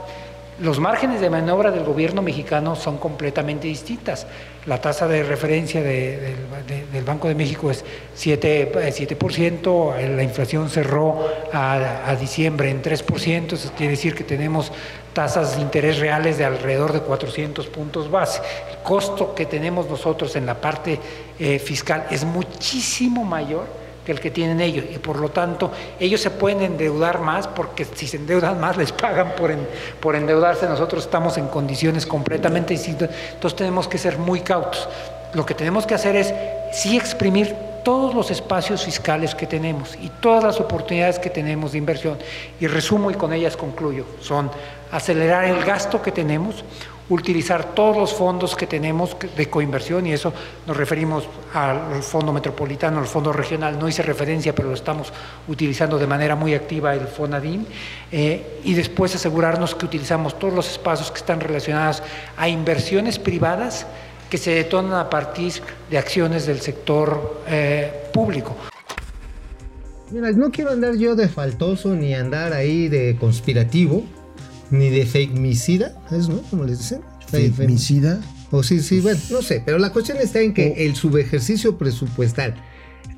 Los 0.61 0.79
márgenes 0.79 1.21
de 1.21 1.29
maniobra 1.31 1.73
del 1.73 1.83
gobierno 1.83 2.23
mexicano 2.23 2.77
son 2.77 2.99
completamente 2.99 3.67
distintas. 3.67 4.25
La 4.67 4.81
tasa 4.81 5.09
de 5.09 5.25
referencia 5.25 5.83
de- 5.83 6.17
del- 6.21 6.67
de- 6.67 6.87
del 6.93 7.03
Banco 7.05 7.27
de 7.27 7.35
México 7.35 7.73
es 7.73 7.85
7%, 8.15 8.79
eh, 8.81 8.93
7%, 8.93 9.95
la 10.17 10.23
inflación 10.23 10.71
cerró 10.71 11.27
a, 11.53 12.09
a 12.09 12.15
diciembre 12.15 12.71
en 12.71 12.83
3%, 12.83 13.57
eso 13.57 13.73
quiere 13.77 13.91
decir 13.91 14.15
que 14.15 14.23
tenemos 14.23 14.71
tasas 15.13 15.57
de 15.57 15.63
interés 15.63 15.99
reales 15.99 16.39
de 16.39 16.45
alrededor 16.45 16.93
de 16.93 17.01
400 17.01 17.67
puntos 17.67 18.09
base. 18.09 18.41
El 18.71 18.79
costo 18.85 19.35
que 19.35 19.47
tenemos 19.47 19.89
nosotros 19.91 20.37
en 20.37 20.47
la 20.47 20.55
parte 20.61 21.01
eh, 21.39 21.59
fiscal 21.59 22.07
es 22.13 22.25
muchísimo 22.25 23.25
mayor 23.25 23.67
que 24.05 24.13
el 24.13 24.21
que 24.21 24.31
tienen 24.31 24.61
ellos 24.61 24.85
y 24.93 24.99
por 24.99 25.19
lo 25.19 25.31
tanto 25.31 25.73
ellos 25.99 26.21
se 26.21 26.31
pueden 26.31 26.63
endeudar 26.63 27.21
más 27.21 27.49
porque 27.49 27.85
si 27.85 28.07
se 28.07 28.19
endeudan 28.19 28.61
más 28.61 28.77
les 28.79 28.93
pagan 28.93 29.35
por, 29.37 29.55
por 30.01 30.17
endeudarse, 30.17 30.67
nosotros 30.67 31.05
estamos 31.05 31.39
en 31.39 31.49
condiciones 31.49 32.07
completamente 32.07 32.75
distintas, 32.75 33.11
entonces 33.33 33.57
tenemos 33.57 33.89
que 33.89 33.99
ser 33.99 34.19
muy 34.19 34.41
cautos. 34.41 34.89
Lo 35.33 35.45
que 35.45 35.55
tenemos 35.55 35.87
que 35.87 35.95
hacer 35.95 36.15
es 36.15 36.33
sí 36.73 36.97
exprimir 36.97 37.55
todos 37.85 38.15
los 38.15 38.31
espacios 38.31 38.85
fiscales 38.85 39.35
que 39.35 39.47
tenemos 39.47 39.97
y 40.01 40.09
todas 40.09 40.43
las 40.43 40.59
oportunidades 40.59 41.19
que 41.19 41.31
tenemos 41.31 41.73
de 41.73 41.79
inversión. 41.79 42.19
Y 42.59 42.67
resumo 42.67 43.11
y 43.11 43.15
con 43.15 43.33
ellas 43.33 43.57
concluyo. 43.57 44.07
Son 44.21 44.51
acelerar 44.91 45.45
el 45.45 45.63
gasto 45.65 46.01
que 46.01 46.11
tenemos, 46.11 46.65
utilizar 47.09 47.75
todos 47.75 47.97
los 47.97 48.13
fondos 48.15 48.57
que 48.57 48.67
tenemos 48.67 49.17
de 49.37 49.51
coinversión, 49.51 50.07
y 50.07 50.13
eso 50.13 50.33
nos 50.67 50.77
referimos 50.77 51.29
al 51.53 52.03
Fondo 52.03 52.33
Metropolitano, 52.33 52.99
al 52.99 53.07
Fondo 53.07 53.33
Regional, 53.33 53.79
no 53.79 53.89
hice 53.89 54.03
referencia, 54.03 54.55
pero 54.55 54.69
lo 54.69 54.75
estamos 54.75 55.13
utilizando 55.49 55.99
de 55.99 56.07
manera 56.07 56.35
muy 56.35 56.55
activa 56.55 56.95
el 56.95 57.07
FONADIN, 57.07 57.67
eh, 58.11 58.61
y 58.65 58.75
después 58.75 59.15
asegurarnos 59.15 59.75
que 59.75 59.85
utilizamos 59.85 60.39
todos 60.39 60.55
los 60.55 60.71
espacios 60.71 61.11
que 61.11 61.19
están 61.19 61.41
relacionados 61.41 62.03
a 62.37 62.49
inversiones 62.49 63.19
privadas 63.19 63.87
que 64.31 64.39
se 64.39 64.53
detonan 64.53 64.95
a 64.95 65.11
partir 65.11 65.53
de 65.91 65.99
acciones 65.99 66.47
del 66.47 66.61
sector 66.61 67.43
eh, 67.47 68.09
público. 68.13 68.57
Mira, 70.11 70.33
no 70.33 70.51
quiero 70.51 70.71
andar 70.71 70.97
yo 70.97 71.15
de 71.15 71.29
faltoso 71.29 71.95
ni 71.95 72.15
andar 72.15 72.53
ahí 72.53 72.89
de 72.89 73.17
conspirativo, 73.17 74.05
ni 74.79 74.91
de 74.91 75.07
fakemicida, 75.07 75.95
¿es 76.11 76.29
no? 76.29 76.43
Como 76.51 76.65
les 76.65 76.79
dicen. 76.79 77.01
Fake- 77.31 77.51
fake- 77.51 77.55
Femicida. 77.55 78.21
O 78.51 78.63
sí, 78.63 78.81
sí, 78.81 79.01
bueno, 79.01 79.19
no 79.31 79.43
sé, 79.43 79.63
pero 79.65 79.79
la 79.79 79.91
cuestión 79.93 80.19
está 80.19 80.41
en 80.41 80.53
que 80.55 80.71
O- 80.71 80.75
el 80.77 80.95
subejercicio 80.95 81.77
presupuestal 81.79 82.55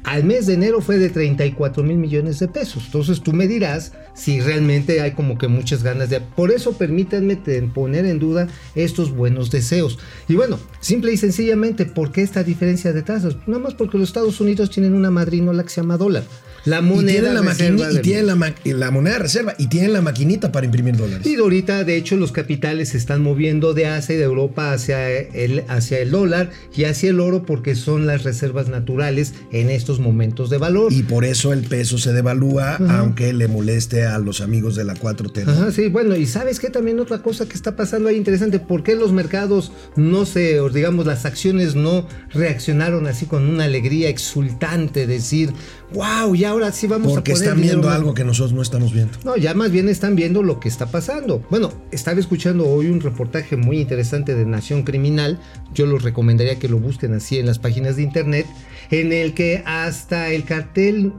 al 0.04 0.22
mes 0.22 0.46
de 0.46 0.54
enero 0.54 0.80
fue 0.80 0.98
de 0.98 1.10
34 1.10 1.82
mil 1.82 1.96
millones 1.96 2.38
de 2.38 2.46
pesos. 2.46 2.84
Entonces 2.86 3.20
tú 3.22 3.32
me 3.32 3.48
dirás 3.48 3.92
si 4.14 4.40
realmente 4.40 5.00
hay 5.00 5.12
como 5.12 5.36
que 5.36 5.48
muchas 5.48 5.82
ganas 5.82 6.10
de... 6.10 6.20
Por 6.20 6.52
eso 6.52 6.78
permítanme 6.78 7.36
poner 7.75 8.06
en 8.06 8.20
duda 8.20 8.46
estos 8.76 9.10
buenos 9.10 9.50
deseos. 9.50 9.98
Y 10.28 10.36
bueno, 10.36 10.60
simple 10.80 11.12
y 11.12 11.16
sencillamente, 11.16 11.86
¿por 11.86 12.12
qué 12.12 12.22
esta 12.22 12.44
diferencia 12.44 12.92
de 12.92 13.02
tasas? 13.02 13.36
Nada 13.48 13.58
más 13.64 13.75
porque 13.75 13.98
los 13.98 14.08
Estados 14.08 14.40
Unidos 14.40 14.70
tienen 14.70 14.94
una 14.94 15.10
madrinola 15.10 15.64
que 15.64 15.70
se 15.70 15.80
llama 15.80 15.96
dólar. 15.96 16.22
La 16.66 16.80
Y 16.80 16.82
moneda 16.82 17.12
tienen 17.30 17.35
la, 17.35 17.40
reserva 17.42 17.92
y 17.92 17.99
tienen 18.02 18.26
la, 18.26 18.35
ma- 18.37 18.54
la 18.64 18.90
moneda 18.90 19.14
de 19.14 19.18
reserva 19.20 19.54
y 19.56 19.68
tienen 19.68 19.92
la 19.94 20.02
maquinita 20.02 20.52
para 20.52 20.66
imprimir 20.66 20.96
dólares. 20.96 21.26
y 21.26 21.37
ahorita, 21.37 21.85
de 21.85 21.96
hecho, 21.96 22.16
los 22.16 22.32
capitales 22.32 22.90
se 22.90 22.99
están 22.99 23.23
moviendo 23.23 23.73
de 23.73 23.87
Asia 23.87 24.14
y 24.16 24.18
de 24.18 24.25
Europa 24.25 24.73
hacia 24.73 25.08
el, 25.11 25.64
hacia 25.68 26.00
el 26.00 26.11
dólar 26.11 26.50
y 26.76 26.85
hacia 26.85 27.08
el 27.11 27.20
oro 27.20 27.44
porque 27.46 27.75
son 27.75 28.06
las 28.06 28.25
reservas 28.25 28.68
naturales 28.68 29.32
en 29.52 29.70
estos 29.70 29.99
momentos 30.00 30.50
de 30.50 30.58
valor. 30.58 30.92
Y 30.92 31.02
por 31.04 31.25
eso 31.25 31.52
el 31.54 31.62
peso 31.62 31.96
se 31.99 32.12
devalúa, 32.12 32.75
aunque 32.76 33.32
le 33.32 33.49
moleste 33.49 34.04
a 34.04 34.18
los 34.18 34.40
amigos 34.40 34.75
de 34.76 34.85
la 34.85 34.94
4T. 34.94 35.44
¿no? 35.44 35.52
Ajá, 35.52 35.70
sí, 35.73 35.88
bueno, 35.88 36.16
y 36.16 36.26
sabes 36.26 36.61
que 36.61 36.68
también 36.68 36.99
otra 37.00 37.23
cosa 37.23 37.46
que 37.46 37.54
está 37.54 37.76
pasando 37.76 38.08
ahí 38.08 38.16
interesante, 38.16 38.58
¿por 38.58 38.82
qué 38.82 38.96
los 38.96 39.12
mercados 39.12 39.70
no 39.94 40.26
se, 40.26 40.61
digamos, 40.75 41.06
las 41.06 41.25
acciones 41.25 41.75
no 41.76 42.06
reaccionaron 42.32 43.06
así 43.06 43.26
con 43.26 43.49
una 43.49 43.64
alegría 43.64 44.08
exultante, 44.08 45.06
decir, 45.06 45.52
wow, 45.92 46.35
y 46.35 46.44
ahora 46.56 46.72
sí 46.72 46.86
vamos 46.86 47.12
Porque 47.12 47.32
a 47.32 47.34
poner 47.34 47.48
están 47.48 47.62
viendo 47.62 47.88
más"? 47.88 47.96
algo 47.96 48.14
que 48.14 48.25
nosotros 48.25 48.52
no 48.52 48.62
estamos 48.62 48.92
viendo. 48.92 49.18
No, 49.25 49.36
ya 49.36 49.54
más 49.54 49.70
bien 49.70 49.88
están 49.88 50.16
viendo 50.16 50.42
lo 50.42 50.58
que 50.60 50.68
está 50.68 50.86
pasando. 50.86 51.44
Bueno, 51.50 51.72
estaba 51.90 52.18
escuchando 52.18 52.66
hoy 52.68 52.86
un 52.88 53.00
reportaje 53.00 53.56
muy 53.56 53.80
interesante 53.80 54.34
de 54.34 54.44
Nación 54.46 54.82
Criminal. 54.82 55.38
Yo 55.75 55.86
los 55.86 56.02
recomendaría 56.02 56.58
que 56.58 56.68
lo 56.68 56.78
busquen 56.78 57.14
así 57.14 57.38
en 57.38 57.46
las 57.46 57.58
páginas 57.58 57.96
de 57.96 58.02
internet, 58.02 58.46
en 58.90 59.12
el 59.12 59.34
que 59.34 59.62
hasta 59.66 60.30
el 60.30 60.44
cartel 60.44 61.12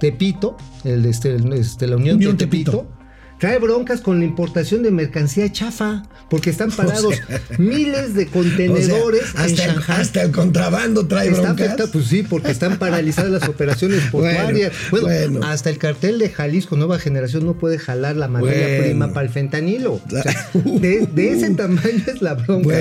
Tepito, 0.00 0.56
el 0.84 1.02
de 1.02 1.10
este, 1.10 1.36
este, 1.54 1.86
la 1.86 1.96
Unión, 1.96 2.16
Unión 2.16 2.36
de 2.36 2.46
Tepito, 2.46 2.70
Tepito. 2.72 2.99
Trae 3.40 3.58
broncas 3.58 4.00
con 4.02 4.18
la 4.20 4.24
importación 4.26 4.82
de 4.82 4.90
mercancía 4.90 5.50
chafa, 5.50 6.04
porque 6.28 6.50
están 6.50 6.70
parados 6.76 7.16
sea, 7.16 7.40
miles 7.58 8.14
de 8.14 8.22
O 8.22 8.24
sea, 8.26 8.32
contenedores 8.32 9.22
en 9.34 9.40
hasta, 9.40 9.64
el, 9.64 9.70
Shanghai. 9.72 10.00
hasta 10.00 10.22
el 10.22 10.30
contrabando 10.30 11.06
trae 11.08 11.28
Está 11.28 11.40
broncas. 11.42 11.66
afectado, 11.66 11.90
pues 11.90 12.04
sí, 12.06 12.22
porque 12.22 12.50
están 12.50 12.78
paralizadas 12.78 13.30
las 13.32 13.48
operaciones 13.48 14.02
portuarias. 14.12 14.72
Bueno, 14.90 15.06
bueno. 15.08 15.40
hasta 15.46 15.70
el 15.70 15.78
cartel 15.78 16.18
de 16.18 16.28
Jalisco 16.28 16.76
Nueva 16.76 16.98
Generación 16.98 17.46
no 17.46 17.54
puede 17.54 17.78
jalar 17.78 18.14
la 18.16 18.28
materia 18.28 18.66
Bueno. 18.66 18.84
prima 18.84 19.12
para 19.14 19.26
el 19.26 19.32
fentanilo. 19.32 19.94
O 19.94 20.02
sea, 20.10 20.50
de, 20.54 21.06
de 21.06 21.32
ese 21.32 21.50
tamaño 21.54 22.04
es 22.06 22.20
la 22.22 22.34
bronca. 22.34 22.78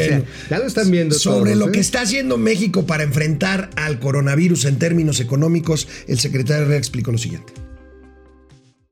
ya 0.50 0.60
lo 0.60 0.66
están 0.66 0.92
viendo. 0.92 1.16
Sobre 1.16 1.52
todos, 1.54 1.58
lo 1.58 1.70
¿eh? 1.70 1.72
que 1.72 1.80
está 1.80 2.02
haciendo 2.02 2.38
México 2.38 2.86
para 2.86 3.04
enfrentar 3.04 3.70
al 3.78 4.00
coronavirus 4.00 4.66
en 4.66 4.78
términos 4.78 5.22
económicos, 5.22 5.88
el 6.08 6.20
secretario 6.20 6.64
Herrera 6.64 6.78
explicó 6.78 7.12
lo 7.14 7.18
siguiente. 7.18 7.54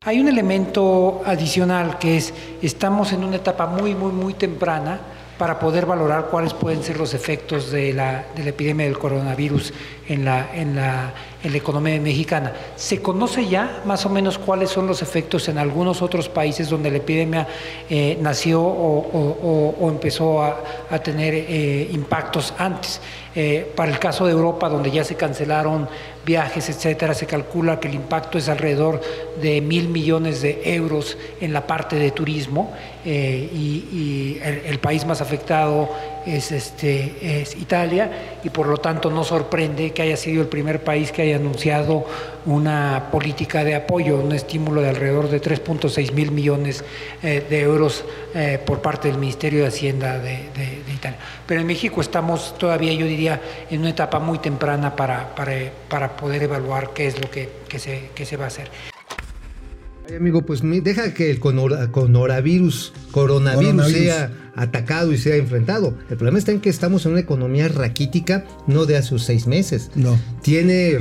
Hay 0.08 0.22
un 0.22 0.30
elemento 0.30 1.22
adicional 1.26 2.00
que 2.00 2.16
es, 2.16 2.34
estamos 2.62 3.12
en 3.12 3.26
una 3.26 3.36
etapa 3.36 3.68
muy, 3.68 3.94
muy, 3.94 4.14
muy 4.14 4.34
temprana 4.36 5.02
para 5.38 5.60
poder 5.60 5.86
valorar 5.86 6.28
cuáles 6.32 6.54
pueden 6.54 6.82
ser 6.82 6.98
los 6.98 7.14
efectos 7.14 7.72
de 7.72 7.92
la, 7.92 8.26
de 8.34 8.44
la 8.44 8.52
epidemia 8.52 8.86
del 8.86 8.98
coronavirus 8.98 9.74
en 10.08 10.24
la, 10.24 10.56
en, 10.56 10.78
la, 10.78 11.14
en 11.44 11.52
la 11.52 11.58
economía 11.58 12.00
mexicana. 12.00 12.54
Se 12.76 13.02
conoce 13.02 13.48
ya 13.48 13.82
más 13.86 14.06
o 14.06 14.10
menos 14.10 14.38
cuáles 14.38 14.70
son 14.70 14.88
los 14.88 15.02
efectos 15.02 15.48
en 15.50 15.58
algunos 15.58 16.02
otros 16.02 16.30
países 16.30 16.70
donde 16.70 16.90
la 16.90 16.98
epidemia 16.98 17.48
eh, 17.90 18.18
nació 18.22 18.62
o, 18.62 19.90
empezó 19.90 20.44
a, 20.44 20.58
tener 21.04 21.34
eh, 21.36 21.90
impactos 21.92 22.54
antes. 22.58 23.00
Eh, 23.36 23.72
para 23.76 23.92
el 23.92 24.00
caso 24.00 24.26
de 24.26 24.32
Europa, 24.32 24.68
donde 24.68 24.90
ya 24.90 25.04
se 25.04 25.14
cancelaron 25.14 25.88
viajes, 26.26 26.70
etcétera, 26.70 27.14
se 27.14 27.28
calcula 27.28 27.80
que 27.80 27.88
el 27.88 27.94
impacto 27.94 28.40
es 28.40 28.50
alrededor 28.50 29.00
de 29.40 29.62
mil 29.62 29.90
millones 29.90 30.42
de 30.42 30.60
euros 30.74 31.18
en 31.40 31.54
la 31.54 31.68
parte 31.68 31.98
de 31.98 32.10
turismo 32.10 32.74
y, 33.06 34.40
el 34.42 34.80
país 34.80 35.06
más 35.06 35.22
afectado 35.22 35.90
es, 36.36 36.52
este, 36.52 37.42
es 37.42 37.56
Italia 37.56 38.40
y 38.44 38.50
por 38.50 38.68
lo 38.68 38.78
tanto 38.78 39.10
no 39.10 39.24
sorprende 39.24 39.92
que 39.92 40.02
haya 40.02 40.18
sido 40.18 40.42
el 40.42 40.48
primer 40.48 40.84
país 40.84 41.12
que 41.12 41.22
haya 41.24 41.38
anunciado 41.38 42.06
una 42.46 43.10
política 43.12 43.64
de 43.64 43.76
apoyo, 43.76 44.18
un 44.18 44.32
estímulo 44.34 44.82
de 44.82 44.90
alrededor 44.90 45.30
de 45.30 45.42
3.6 45.42 46.12
mil 46.14 46.32
millones 46.32 46.84
eh, 47.24 47.46
de 47.50 47.62
euros 47.62 48.04
eh, 48.36 48.60
por 48.66 48.82
parte 48.82 49.08
del 49.10 49.18
Ministerio 49.18 49.62
de 49.62 49.68
Hacienda 49.68 50.20
de, 50.20 50.50
de- 50.56 50.78
Italia. 50.98 51.20
Pero 51.46 51.62
en 51.62 51.68
México 51.68 52.02
estamos 52.02 52.58
todavía, 52.58 52.92
yo 52.94 53.06
diría, 53.06 53.40
en 53.70 53.82
una 53.82 53.90
etapa 53.92 54.18
muy 54.18 54.40
temprana 54.40 54.96
para, 54.96 55.36
para, 55.36 55.54
para 55.88 56.18
poder 56.18 56.42
evaluar 56.44 56.90
qué 56.96 57.06
es 57.06 57.22
lo 57.22 57.30
que, 57.30 57.48
que 57.70 57.78
se, 57.78 58.10
que 58.16 58.26
se 58.26 58.36
va 58.36 58.46
a 58.46 58.48
hacer. 58.48 58.68
Ay, 60.10 60.16
amigo, 60.16 60.46
pues 60.46 60.62
deja 60.64 61.14
que 61.14 61.30
el 61.30 61.40
coronavirus, 61.40 61.92
coronavirus, 61.92 62.94
Coronavirus. 63.12 63.92
sea 63.92 64.32
atacado 64.56 65.12
y 65.12 65.18
sea 65.18 65.36
enfrentado. 65.36 65.98
El 66.10 66.16
problema 66.18 66.40
está 66.40 66.52
en 66.52 66.62
que 66.62 66.70
estamos 66.70 67.06
en 67.06 67.12
una 67.12 67.20
economía 67.22 67.68
raquítica, 67.68 68.46
no 68.68 68.86
de 68.86 68.96
hace 68.98 69.20
seis 69.20 69.48
meses. 69.48 69.92
No. 69.96 70.18
Tiene, 70.42 70.98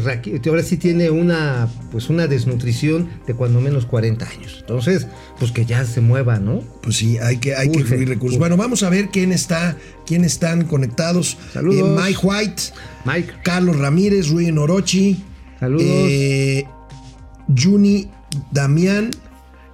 ahora 0.47 0.63
sí 0.63 0.77
tiene 0.77 1.11
una, 1.11 1.69
pues 1.93 2.11
una 2.11 2.27
desnutrición 2.27 3.09
de 3.27 3.35
cuando 3.35 3.61
menos 3.61 3.87
40 3.87 4.29
años. 4.29 4.57
Entonces, 4.61 5.07
pues 5.39 5.53
que 5.53 5.65
ya 5.65 5.85
se 5.85 6.01
mueva, 6.01 6.39
¿no? 6.41 6.63
Pues 6.83 6.97
sí, 6.97 7.17
hay 7.19 7.39
que, 7.39 7.55
hay 7.55 7.71
que 7.71 7.85
fluir 7.85 8.09
recursos. 8.09 8.33
urge. 8.35 8.39
Bueno, 8.41 8.57
vamos 8.57 8.83
a 8.83 8.91
ver 8.91 9.09
quién 9.11 9.31
está, 9.33 9.77
quién 10.05 10.25
están 10.25 10.65
conectados. 10.65 11.37
Saludos. 11.53 11.89
Eh, 11.89 12.03
Mike 12.03 12.19
White, 12.23 12.63
Mike, 13.05 13.33
Carlos 13.45 13.79
Ramírez, 13.79 14.29
Rui 14.31 14.51
Orochi, 14.51 15.23
Saludos. 15.61 15.85
eh, 15.87 16.65
Juni 17.57 18.11
Damián, 18.53 19.11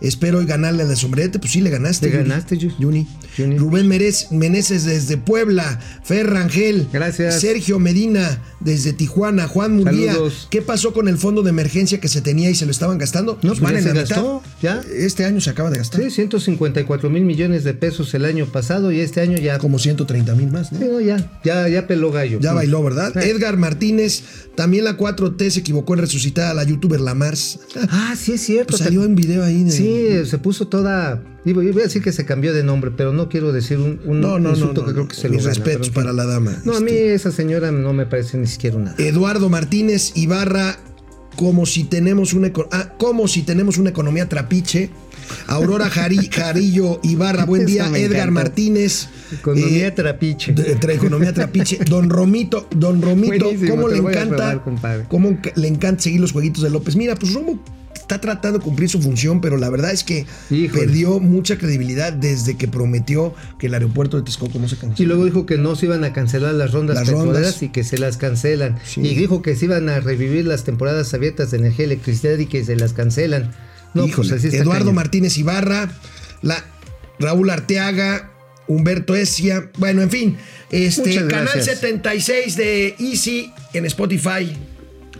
Espero 0.02 0.44
ganarle 0.44 0.82
a 0.82 0.86
la 0.86 0.96
sombrerete. 0.96 1.38
Pues 1.38 1.52
sí, 1.52 1.60
le 1.60 1.70
ganaste. 1.70 2.10
Le 2.10 2.18
ganaste, 2.18 2.58
Juni. 2.76 3.06
Rubén 3.36 3.88
Merez- 3.88 4.30
Meneses 4.30 4.84
desde 4.84 5.16
Puebla. 5.16 5.80
Fer 6.04 6.26
Rangel. 6.28 6.86
Gracias. 6.92 7.40
Sergio 7.40 7.78
Medina 7.78 8.40
desde 8.60 8.92
Tijuana. 8.92 9.48
Juan 9.48 9.76
Munguía. 9.76 10.12
Saludos. 10.12 10.48
¿Qué 10.50 10.62
pasó 10.62 10.92
con 10.92 11.08
el 11.08 11.18
fondo 11.18 11.42
de 11.42 11.50
emergencia 11.50 12.00
que 12.00 12.08
se 12.08 12.20
tenía 12.20 12.50
y 12.50 12.54
se 12.54 12.64
lo 12.66 12.70
estaban 12.70 12.98
gastando? 12.98 13.38
No, 13.42 13.50
pues 13.50 13.60
van 13.60 13.72
ya 13.72 13.78
en 13.78 13.84
se 13.84 13.94
la 13.94 14.00
gastó, 14.02 14.42
mitad. 14.60 14.82
ya. 14.84 14.94
Este 14.94 15.24
año 15.24 15.40
se 15.40 15.50
acaba 15.50 15.70
de 15.70 15.78
gastar. 15.78 16.00
Sí, 16.02 16.10
154 16.10 17.10
mil 17.10 17.24
millones 17.24 17.64
de 17.64 17.74
pesos 17.74 18.12
el 18.14 18.24
año 18.24 18.46
pasado 18.46 18.92
y 18.92 19.00
este 19.00 19.20
año 19.20 19.38
ya. 19.38 19.58
Como 19.58 19.78
130 19.78 20.34
mil 20.34 20.50
más, 20.50 20.72
¿no? 20.72 20.78
Sí, 20.78 20.84
no, 20.90 21.00
ya, 21.00 21.40
ya, 21.44 21.68
ya 21.68 21.86
peló 21.86 22.10
gallo. 22.12 22.38
Ya 22.40 22.52
bailó, 22.52 22.82
¿verdad? 22.82 23.12
Sí. 23.14 23.28
Edgar 23.28 23.56
Martínez, 23.56 24.22
también 24.54 24.84
la 24.84 24.96
4T 24.96 25.50
se 25.50 25.60
equivocó 25.60 25.94
en 25.94 26.00
resucitar 26.00 26.50
a 26.50 26.54
la 26.54 26.64
youtuber 26.64 27.00
Lamars. 27.00 27.58
Ah, 27.88 28.14
sí 28.18 28.32
es 28.32 28.40
cierto. 28.42 28.70
Pues 28.72 28.82
salió 28.82 29.04
en 29.04 29.14
video 29.14 29.42
ahí. 29.44 29.64
de- 29.64 29.70
Sí, 29.72 30.30
se 30.30 30.38
puso 30.38 30.68
toda. 30.68 31.22
Iba 31.44 31.64
iba 31.64 31.80
a 31.80 31.84
decir 31.84 32.02
que 32.02 32.12
se 32.12 32.24
cambió 32.24 32.52
de 32.54 32.62
nombre, 32.62 32.92
pero 32.96 33.12
no 33.12 33.28
quiero 33.28 33.52
decir 33.52 33.78
un, 33.78 34.00
un 34.04 34.20
No, 34.20 34.38
no, 34.38 34.38
no. 34.38 34.50
insulto 34.50 34.82
no, 34.82 34.86
que 34.86 34.92
creo 34.92 35.08
que 35.08 35.16
se 35.16 35.28
Mis 35.28 35.38
lo 35.42 35.48
gana, 35.50 35.54
respetos 35.54 35.90
para 35.90 36.12
la 36.12 36.24
dama. 36.24 36.56
No, 36.64 36.76
a 36.76 36.80
mí 36.80 36.90
Este, 36.90 37.14
esa 37.14 37.32
señora 37.32 37.72
no 37.72 37.92
me 37.92 38.06
parece 38.06 38.38
ni 38.38 38.46
siquiera 38.46 38.76
una. 38.76 38.94
Eduardo 38.98 39.48
Martínez 39.48 40.12
Ibarra, 40.14 40.78
como 41.36 41.66
si 41.66 41.84
tenemos 41.84 42.32
una 42.34 42.52
ah, 42.70 42.94
como 42.96 43.26
si 43.26 43.42
tenemos 43.42 43.78
una 43.78 43.90
economía 43.90 44.28
trapiche. 44.28 44.90
Aurora 45.46 45.88
Jari- 45.88 46.30
Jarillo 46.32 47.00
Ibarra, 47.02 47.44
buen 47.44 47.64
día. 47.66 47.86
Edgar 47.86 48.28
encantó. 48.28 48.32
Martínez. 48.32 49.08
Economía 49.32 49.86
eh, 49.88 49.90
trapiche. 49.90 50.52
de- 50.52 50.72
economía 50.94 51.32
trapiche. 51.32 51.78
Don 51.88 52.08
Romito, 52.10 52.68
Don 52.76 53.00
Romito, 53.02 53.44
Buenísimo, 53.46 53.70
¿cómo 53.76 53.88
le 53.88 53.96
encanta? 53.98 54.62
probar. 54.62 55.08
¿Cómo 55.08 55.38
le 55.56 55.68
encanta 55.68 56.02
seguir 56.02 56.20
los 56.20 56.32
jueguitos 56.32 56.62
de 56.62 56.70
López? 56.70 56.94
Mira, 56.96 57.14
pues 57.16 57.32
Romo 57.34 57.62
está 58.14 58.20
tratando 58.20 58.58
de 58.58 58.64
cumplir 58.64 58.88
su 58.88 59.00
función, 59.00 59.40
pero 59.40 59.56
la 59.56 59.70
verdad 59.70 59.92
es 59.92 60.04
que 60.04 60.26
Híjole. 60.50 60.82
perdió 60.82 61.18
mucha 61.18 61.56
credibilidad 61.56 62.12
desde 62.12 62.56
que 62.56 62.68
prometió 62.68 63.34
que 63.58 63.68
el 63.68 63.74
aeropuerto 63.74 64.18
de 64.18 64.24
Texcoco 64.24 64.58
no 64.58 64.68
se 64.68 64.76
canceló. 64.76 65.02
Y 65.02 65.06
luego 65.06 65.24
dijo 65.24 65.46
que 65.46 65.56
no 65.56 65.74
se 65.76 65.86
iban 65.86 66.04
a 66.04 66.12
cancelar 66.12 66.54
las 66.54 66.72
rondas 66.72 66.96
Las 66.96 67.08
rondas. 67.08 67.62
y 67.62 67.70
que 67.70 67.84
se 67.84 67.98
las 67.98 68.16
cancelan. 68.18 68.78
Sí. 68.84 69.00
Y 69.00 69.14
dijo 69.14 69.40
que 69.42 69.56
se 69.56 69.64
iban 69.64 69.88
a 69.88 70.00
revivir 70.00 70.46
las 70.46 70.64
temporadas 70.64 71.12
abiertas 71.14 71.50
de 71.50 71.58
energía 71.58 71.84
y 71.84 71.86
electricidad 71.86 72.36
y 72.38 72.46
que 72.46 72.64
se 72.64 72.76
las 72.76 72.92
cancelan. 72.92 73.52
No, 73.94 74.06
Híjole, 74.06 74.28
pues 74.30 74.44
así 74.44 74.56
Eduardo. 74.56 74.92
Martínez 74.92 75.36
Ibarra, 75.38 75.90
la, 76.42 76.62
Raúl 77.18 77.50
Arteaga, 77.50 78.30
Humberto 78.66 79.14
Esia, 79.14 79.70
bueno, 79.78 80.02
en 80.02 80.10
fin, 80.10 80.36
este 80.70 81.14
canal 81.14 81.48
gracias. 81.52 81.78
76 81.80 82.56
de 82.56 82.94
Easy 82.98 83.52
en 83.72 83.84
Spotify. 83.86 84.56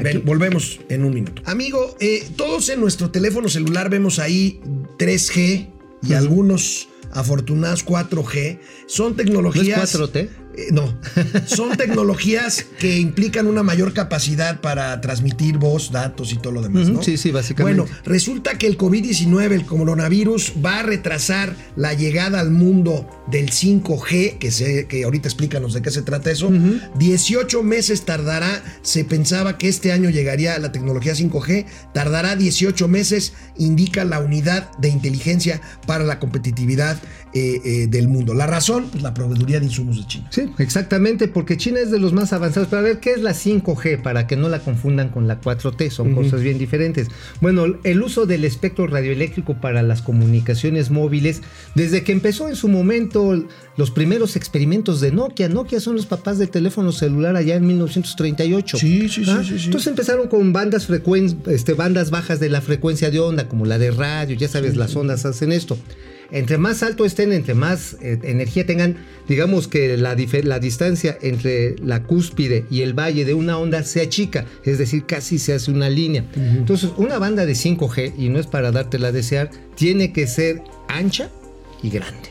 Ven, 0.03 0.23
volvemos 0.25 0.81
en 0.89 1.05
un 1.05 1.15
minuto. 1.15 1.43
Amigo, 1.45 1.97
eh, 2.01 2.27
todos 2.37 2.69
en 2.69 2.81
nuestro 2.81 3.11
teléfono 3.11 3.49
celular 3.49 3.91
vemos 3.91 4.19
ahí 4.19 4.61
3G 4.99 5.69
y 6.03 6.13
algunos 6.15 6.89
afortunados 7.13 7.85
4G. 7.85 8.59
Son 8.87 9.07
¿No 9.07 9.11
es 9.11 9.17
tecnologías. 9.17 9.95
4T? 9.95 10.29
Eh, 10.57 10.69
no, 10.73 10.95
son 11.47 11.77
tecnologías 11.77 12.67
que 12.79 12.99
implican 12.99 13.47
una 13.47 13.63
mayor 13.63 13.93
capacidad 13.93 14.61
para 14.61 15.01
transmitir 15.01 15.59
voz, 15.59 15.91
datos 15.91 16.33
y 16.33 16.37
todo 16.37 16.53
lo 16.53 16.63
demás, 16.63 16.89
¿no? 16.89 17.03
sí, 17.03 17.17
sí, 17.17 17.31
básicamente. 17.31 17.83
Bueno, 17.83 17.97
resulta 18.05 18.59
que 18.59 18.67
el 18.67 18.77
COVID-19, 18.77 19.53
el 19.53 19.65
coronavirus, 19.65 20.55
va 20.65 20.81
a 20.81 20.83
retrasar 20.83 21.57
la 21.77 21.95
llegada 21.95 22.41
al 22.41 22.51
mundo 22.51 23.09
del 23.31 23.51
5G, 23.51 24.39
que, 24.39 24.51
sé, 24.51 24.87
que 24.87 25.05
ahorita 25.05 25.29
explícanos 25.29 25.75
de 25.75 25.83
qué 25.83 25.91
se 25.91 26.03
trata 26.03 26.31
eso. 26.31 26.51
18 26.99 27.63
meses 27.63 28.05
tardará, 28.05 28.63
se 28.83 29.05
pensaba 29.05 29.59
que 29.59 29.69
este 29.69 29.93
año 29.93 30.11
llegaría 30.11 30.59
la 30.59 30.73
tecnología 30.73 31.15
5G, 31.15 31.67
tardará 31.95 32.37
18 32.37 32.89
meses, 32.89 33.33
indica 33.57 34.05
la 34.05 34.21
unidad 34.21 34.71
de 34.79 34.89
inteligencia 34.89 35.61
para 35.87 36.05
la 36.05 36.19
competitividad 36.19 36.99
eh, 37.35 37.61
eh, 37.65 37.87
del 37.89 38.09
mundo. 38.09 38.35
La 38.35 38.47
razón, 38.47 38.89
pues 38.91 39.03
la 39.03 39.15
proveeduría 39.15 39.59
de 39.59 39.67
insumos 39.67 39.97
de 39.97 40.07
China. 40.07 40.29
Sí, 40.31 40.42
exactamente, 40.59 41.29
porque 41.29 41.57
China 41.57 41.81
es 41.81 41.91
de 41.91 41.99
los 41.99 42.13
más 42.13 42.33
avanzados. 42.33 42.69
Pero 42.69 42.81
a 42.81 42.83
ver, 42.83 43.01
¿qué 43.01 43.13
es 43.13 43.23
la 43.23 43.33
5G? 43.33 44.03
Para 44.03 44.27
que 44.27 44.37
no 44.37 44.49
la 44.49 44.61
confundan 44.61 45.09
con 45.11 45.29
la 45.29 45.41
4T, 45.41 45.91
son 45.91 46.15
cosas 46.15 46.43
bien 46.43 46.59
diferentes. 46.59 47.09
Bueno, 47.41 47.65
el 47.85 48.03
uso 48.03 48.27
del 48.27 48.45
espectro 48.45 48.87
radioeléctrico 48.87 49.61
para 49.61 49.83
las 49.83 50.03
comunicaciones 50.03 50.91
móviles, 50.91 51.43
desde 51.75 52.05
que 52.05 52.13
empezó 52.13 52.49
en 52.49 52.57
su 52.57 52.69
momento 52.69 53.45
los 53.77 53.91
primeros 53.91 54.37
experimentos 54.37 55.01
de 55.01 55.13
Nokia. 55.13 55.49
Nokia 55.49 55.81
son 55.81 55.97
los 55.97 56.07
papás 56.07 56.39
del 56.39 56.51
teléfono 56.51 56.93
celular 56.93 57.37
allá 57.37 57.57
en 57.57 57.67
1938. 57.67 58.79
Sí, 58.79 59.09
sí, 59.09 59.25
sí, 59.25 59.31
¿Ah? 59.31 59.43
sí, 59.43 59.59
sí. 59.59 59.65
Entonces 59.67 59.89
empezaron 59.89 60.29
con 60.29 60.53
bandas 60.53 60.89
este, 61.47 61.75
bandas 61.75 62.11
bajas 62.11 62.41
de 62.41 62.49
la 62.49 62.61
frecuencia 62.61 63.11
de 63.11 63.21
onda, 63.21 63.49
como 63.49 63.67
la 63.67 63.79
de 63.79 63.91
radio, 63.91 64.37
ya 64.37 64.49
sabes, 64.49 64.77
las 64.77 64.95
ondas 64.97 65.25
hacen 65.25 65.53
esto. 65.53 65.79
Entre 66.33 66.57
más 66.57 66.83
alto 66.83 67.05
estén, 67.05 67.31
entre 67.31 67.55
más 67.55 67.97
eh, 68.01 68.19
energía 68.23 68.65
tengan, 68.65 68.97
digamos 69.29 69.69
que 69.69 69.97
la, 69.99 70.17
la 70.17 70.59
distancia 70.59 71.19
entre 71.21 71.77
la 71.77 72.03
cúspide 72.03 72.65
y 72.71 72.81
el 72.81 72.99
valle 72.99 73.27
de 73.27 73.35
una 73.35 73.59
onda 73.59 73.85
se 73.85 74.01
achica, 74.01 74.47
es 74.65 74.79
decir, 74.79 75.05
casi 75.05 75.39
se 75.39 75.53
hace 75.53 75.71
una 75.71 75.91
línea. 75.91 76.25
Entonces, 76.35 76.91
una 76.97 77.19
banda 77.19 77.45
de 77.45 77.53
5G, 77.53 78.15
y 78.17 78.31
no 78.31 78.41
es 78.41 78.47
para 78.47 78.73
dártela 78.73 79.09
a 79.09 79.13
desear, 79.13 79.51
tiene 79.75 80.13
que 80.15 80.27
ser 80.27 80.63
ancha 80.89 81.29
y 81.83 81.91
grande. 81.91 82.31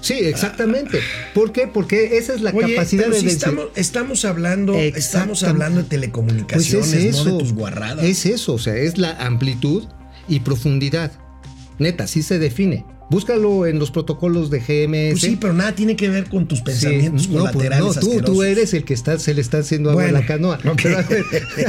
Sí, 0.00 0.14
exactamente. 0.14 1.00
¿Por 1.34 1.52
qué? 1.52 1.66
Porque 1.66 2.18
esa 2.18 2.34
es 2.34 2.40
la 2.40 2.50
Oye, 2.50 2.74
capacidad 2.74 3.04
pero 3.04 3.14
de 3.14 3.20
si 3.20 3.26
estamos, 3.28 3.66
estamos 3.74 4.24
hablando, 4.24 4.74
estamos 4.74 5.42
hablando 5.42 5.78
de 5.78 5.82
Pues 5.84 5.90
telecomunicaciones, 5.90 6.92
es 6.92 7.14
no 7.14 7.20
eso. 7.20 7.32
de 7.32 7.38
tus 7.38 7.52
guarradas. 7.52 8.04
Es 8.04 8.26
eso, 8.26 8.54
o 8.54 8.58
sea, 8.58 8.76
es 8.76 8.98
la 8.98 9.12
amplitud 9.24 9.84
y 10.28 10.40
profundidad. 10.40 11.12
Neta, 11.78 12.04
así 12.04 12.22
se 12.22 12.38
define. 12.38 12.84
Búscalo 13.10 13.66
en 13.66 13.78
los 13.78 13.90
protocolos 13.90 14.50
de 14.50 14.60
GMS. 14.60 15.12
Pues 15.12 15.20
sí, 15.20 15.38
pero 15.40 15.52
nada 15.54 15.72
tiene 15.74 15.96
que 15.96 16.08
ver 16.08 16.28
con 16.28 16.46
tus 16.46 16.58
Sí, 16.58 16.64
pensamientos 16.64 17.28
no, 17.28 17.40
pues 17.40 17.52
colaterales 17.52 17.96
no, 17.96 18.24
tú, 18.24 18.42
eres 18.42 18.74
el 18.74 18.84
que 18.84 18.94
está, 18.94 19.18
se 19.18 19.34
le 19.34 19.40
está 19.40 19.58
haciendo 19.58 19.90
agua 19.90 20.06
a 20.06 20.12
la 20.12 20.26
canoa. 20.26 20.58
ok. 20.64 20.80
Pero, 20.82 20.98
a 20.98 21.02
ver, 21.02 21.24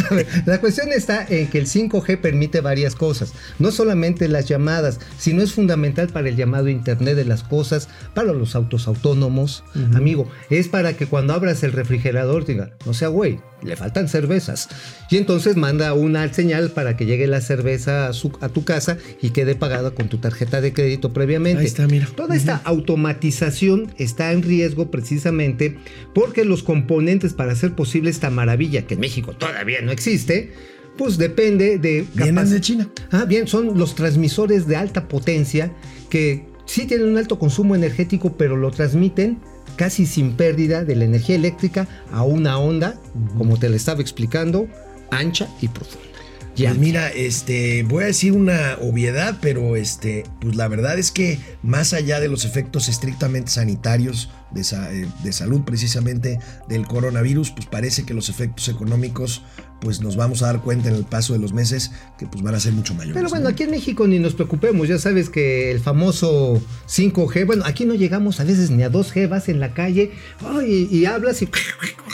a 0.09 0.13
ver, 0.13 0.27
la 0.45 0.59
cuestión 0.59 0.91
está 0.91 1.25
en 1.27 1.47
que 1.47 1.59
el 1.59 1.67
5G 1.67 2.19
permite 2.19 2.61
varias 2.61 2.95
cosas. 2.95 3.33
No 3.57 3.71
solamente 3.71 4.27
las 4.27 4.47
llamadas, 4.47 4.99
sino 5.17 5.41
es 5.41 5.53
fundamental 5.53 6.09
para 6.09 6.29
el 6.29 6.35
llamado 6.35 6.67
Internet 6.67 7.15
de 7.15 7.25
las 7.25 7.43
cosas, 7.43 7.89
para 8.13 8.33
los 8.33 8.55
autos 8.55 8.87
autónomos. 8.87 9.63
Amigo, 9.93 10.29
es 10.49 10.67
para 10.67 10.93
que 10.93 11.05
cuando 11.05 11.33
abras 11.33 11.63
el 11.63 11.71
refrigerador 11.71 12.45
diga, 12.45 12.71
no 12.85 12.93
sea 12.93 13.07
güey, 13.07 13.39
le 13.63 13.75
faltan 13.75 14.07
cervezas. 14.07 14.69
Y 15.09 15.17
entonces 15.17 15.55
manda 15.55 15.93
una 15.93 16.31
señal 16.33 16.71
para 16.71 16.95
que 16.97 17.05
llegue 17.05 17.27
la 17.27 17.41
cerveza 17.41 18.07
a, 18.07 18.13
su- 18.13 18.37
a 18.41 18.49
tu 18.49 18.63
casa 18.63 18.97
y 19.21 19.31
quede 19.31 19.55
pagada 19.55 19.91
con 19.91 20.07
tu 20.09 20.17
tarjeta 20.17 20.61
de 20.61 20.73
crédito 20.73 21.13
previamente. 21.13 21.61
Ahí 21.61 21.67
está, 21.67 21.87
mira. 21.87 22.07
Toda 22.15 22.35
esta 22.35 22.61
automatización 22.65 23.93
está 23.97 24.31
en 24.31 24.43
riesgo 24.43 24.91
precisamente 24.91 25.77
porque 26.13 26.45
los 26.45 26.63
componentes 26.63 27.33
para 27.33 27.51
hacer 27.53 27.73
posible 27.75 28.09
esta 28.09 28.29
maravilla 28.29 28.85
que 28.87 28.93
en 28.95 28.99
México 28.99 29.33
todavía 29.33 29.81
no 29.81 29.91
existe, 29.91 30.51
pues 30.97 31.17
depende 31.17 31.77
de... 31.77 32.05
Vienen 32.13 32.49
de 32.49 32.61
China. 32.61 32.89
Ah, 33.11 33.25
bien, 33.25 33.47
son 33.47 33.77
los 33.77 33.95
transmisores 33.95 34.67
de 34.67 34.75
alta 34.75 35.07
potencia 35.07 35.71
que 36.09 36.45
sí 36.65 36.85
tienen 36.85 37.07
un 37.07 37.17
alto 37.17 37.39
consumo 37.39 37.75
energético, 37.75 38.35
pero 38.37 38.55
lo 38.57 38.69
transmiten 38.71 39.39
casi 39.79 40.05
sin 40.05 40.33
pérdida 40.33 40.83
de 40.83 40.93
la 40.93 41.05
energía 41.05 41.37
eléctrica 41.37 41.87
a 42.11 42.23
una 42.23 42.57
onda, 42.57 42.99
como 43.37 43.57
te 43.57 43.69
la 43.69 43.77
estaba 43.77 44.01
explicando, 44.01 44.67
ancha 45.09 45.47
y 45.61 45.69
profunda. 45.69 46.09
Pues 46.57 46.77
mira, 46.77 47.07
este, 47.07 47.83
voy 47.83 48.03
a 48.03 48.07
decir 48.07 48.33
una 48.33 48.77
obviedad, 48.81 49.37
pero 49.39 49.77
este, 49.77 50.25
pues 50.41 50.57
la 50.57 50.67
verdad 50.67 50.99
es 50.99 51.13
que 51.13 51.39
más 51.63 51.93
allá 51.93 52.19
de 52.19 52.27
los 52.27 52.43
efectos 52.43 52.89
estrictamente 52.89 53.51
sanitarios 53.51 54.29
de, 54.51 54.63
eh, 54.63 55.07
de 55.23 55.31
salud 55.31 55.61
precisamente 55.61 56.39
del 56.67 56.85
coronavirus, 56.85 57.51
pues 57.51 57.65
parece 57.65 58.03
que 58.03 58.13
los 58.13 58.27
efectos 58.27 58.67
económicos, 58.67 59.43
pues 59.79 60.01
nos 60.01 60.15
vamos 60.15 60.41
a 60.43 60.47
dar 60.47 60.61
cuenta 60.61 60.89
en 60.89 60.95
el 60.95 61.05
paso 61.05 61.33
de 61.33 61.39
los 61.39 61.53
meses 61.53 61.91
que 62.17 62.25
pues 62.25 62.43
van 62.43 62.55
a 62.55 62.59
ser 62.59 62.73
mucho 62.73 62.93
mayores. 62.93 63.15
Pero 63.15 63.29
bueno, 63.29 63.43
¿no? 63.45 63.49
aquí 63.49 63.63
en 63.63 63.71
México 63.71 64.07
ni 64.07 64.19
nos 64.19 64.33
preocupemos, 64.33 64.87
ya 64.87 64.97
sabes 64.97 65.29
que 65.29 65.71
el 65.71 65.79
famoso 65.79 66.61
5G, 66.87 67.45
bueno, 67.45 67.63
aquí 67.65 67.85
no 67.85 67.95
llegamos 67.95 68.39
a 68.39 68.43
veces 68.43 68.71
ni 68.71 68.83
a 68.83 68.91
2G, 68.91 69.29
vas 69.29 69.49
en 69.49 69.59
la 69.59 69.73
calle 69.73 70.11
ay, 70.45 70.87
y, 70.91 71.05
hablas 71.05 71.41
y 71.41 71.49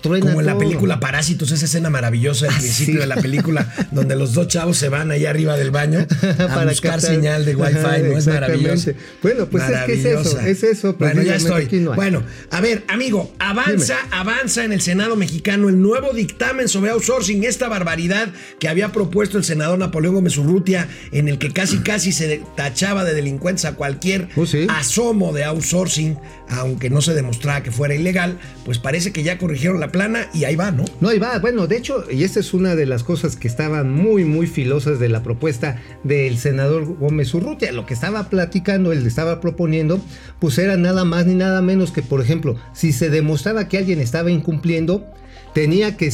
truena 0.00 0.26
Como 0.26 0.40
en 0.40 0.46
la 0.46 0.58
película 0.58 1.00
Parásitos, 1.00 1.50
esa 1.50 1.64
escena 1.64 1.90
maravillosa 1.90 2.46
al 2.46 2.54
Ah, 2.54 2.58
principio 2.58 2.94
sí. 2.94 3.00
de 3.00 3.06
la 3.06 3.16
película, 3.16 3.74
donde 3.90 4.16
los 4.16 4.32
dos 4.34 4.48
chavos 4.48 4.76
se 4.76 4.88
van 4.88 5.10
allá 5.10 5.30
arriba 5.30 5.56
del 5.56 5.70
baño 5.70 6.00
a 6.22 6.36
Para 6.36 6.66
buscar 6.66 6.98
captar- 7.00 7.00
señal 7.00 7.44
de 7.44 7.54
Wi-Fi, 7.56 7.76
Ajá, 7.78 7.98
¿no? 7.98 8.18
Es 8.18 8.26
maravilloso. 8.26 8.90
Bueno, 9.22 9.46
pues 9.46 9.64
es 9.68 9.82
que 9.84 9.92
es 9.94 10.04
eso, 10.04 10.40
es 10.40 10.62
eso, 10.62 10.94
Bueno, 10.98 11.22
ya 11.22 11.36
estoy. 11.36 11.68
no. 11.80 11.94
Bueno, 11.94 12.22
a 12.50 12.60
ver, 12.60 12.84
amigo, 12.88 13.32
avanza, 13.38 13.96
avanza 14.10 14.64
en 14.64 14.72
el 14.72 14.80
Senado 14.80 15.16
mexicano 15.16 15.68
el 15.68 15.80
nuevo 15.80 16.12
dictamen 16.12 16.68
sobre 16.68 16.90
outsourcing, 16.90 17.44
esta 17.44 17.68
barbaridad 17.68 18.28
que 18.58 18.68
había 18.68 18.92
propuesto 18.92 19.38
el 19.38 19.44
senador 19.44 19.78
Napoleón 19.78 20.14
Gómez 20.14 20.36
Urrutia, 20.38 20.88
en 21.12 21.28
el 21.28 21.38
que 21.38 21.50
casi 21.52 21.78
casi 21.78 22.12
se 22.12 22.42
tachaba 22.56 23.04
de 23.04 23.14
delincuencia 23.14 23.70
a 23.70 23.74
cualquier 23.74 24.28
Oh, 24.36 24.46
sí. 24.46 24.66
asomo 24.70 25.32
de 25.32 25.44
outsourcing, 25.44 26.18
aunque 26.48 26.90
no 26.90 27.00
se 27.00 27.14
demostraba 27.14 27.62
que 27.62 27.70
fuera 27.70 27.94
ilegal, 27.94 28.38
pues 28.64 28.78
parece 28.78 29.12
que 29.12 29.22
ya 29.22 29.38
corrigieron 29.38 29.79
la 29.80 29.90
plana 29.90 30.28
y 30.32 30.44
ahí 30.44 30.56
va, 30.56 30.70
¿no? 30.70 30.84
No, 31.00 31.08
ahí 31.08 31.18
va. 31.18 31.38
Bueno, 31.38 31.66
de 31.66 31.76
hecho, 31.76 32.04
y 32.10 32.24
esta 32.24 32.40
es 32.40 32.54
una 32.54 32.76
de 32.76 32.86
las 32.86 33.02
cosas 33.02 33.36
que 33.36 33.48
estaban 33.48 33.90
muy, 33.90 34.24
muy 34.24 34.46
filosas 34.46 34.98
de 35.00 35.08
la 35.08 35.22
propuesta 35.22 35.80
del 36.04 36.38
senador 36.38 36.84
Gómez 36.96 37.34
Urrutia. 37.34 37.72
Lo 37.72 37.86
que 37.86 37.94
estaba 37.94 38.28
platicando, 38.28 38.92
él 38.92 39.06
estaba 39.06 39.40
proponiendo, 39.40 40.00
pues 40.38 40.58
era 40.58 40.76
nada 40.76 41.04
más 41.04 41.26
ni 41.26 41.34
nada 41.34 41.62
menos 41.62 41.90
que, 41.90 42.02
por 42.02 42.20
ejemplo, 42.20 42.56
si 42.72 42.92
se 42.92 43.10
demostraba 43.10 43.68
que 43.68 43.78
alguien 43.78 44.00
estaba 44.00 44.30
incumpliendo, 44.30 45.06
tenía 45.54 45.96
que 45.96 46.12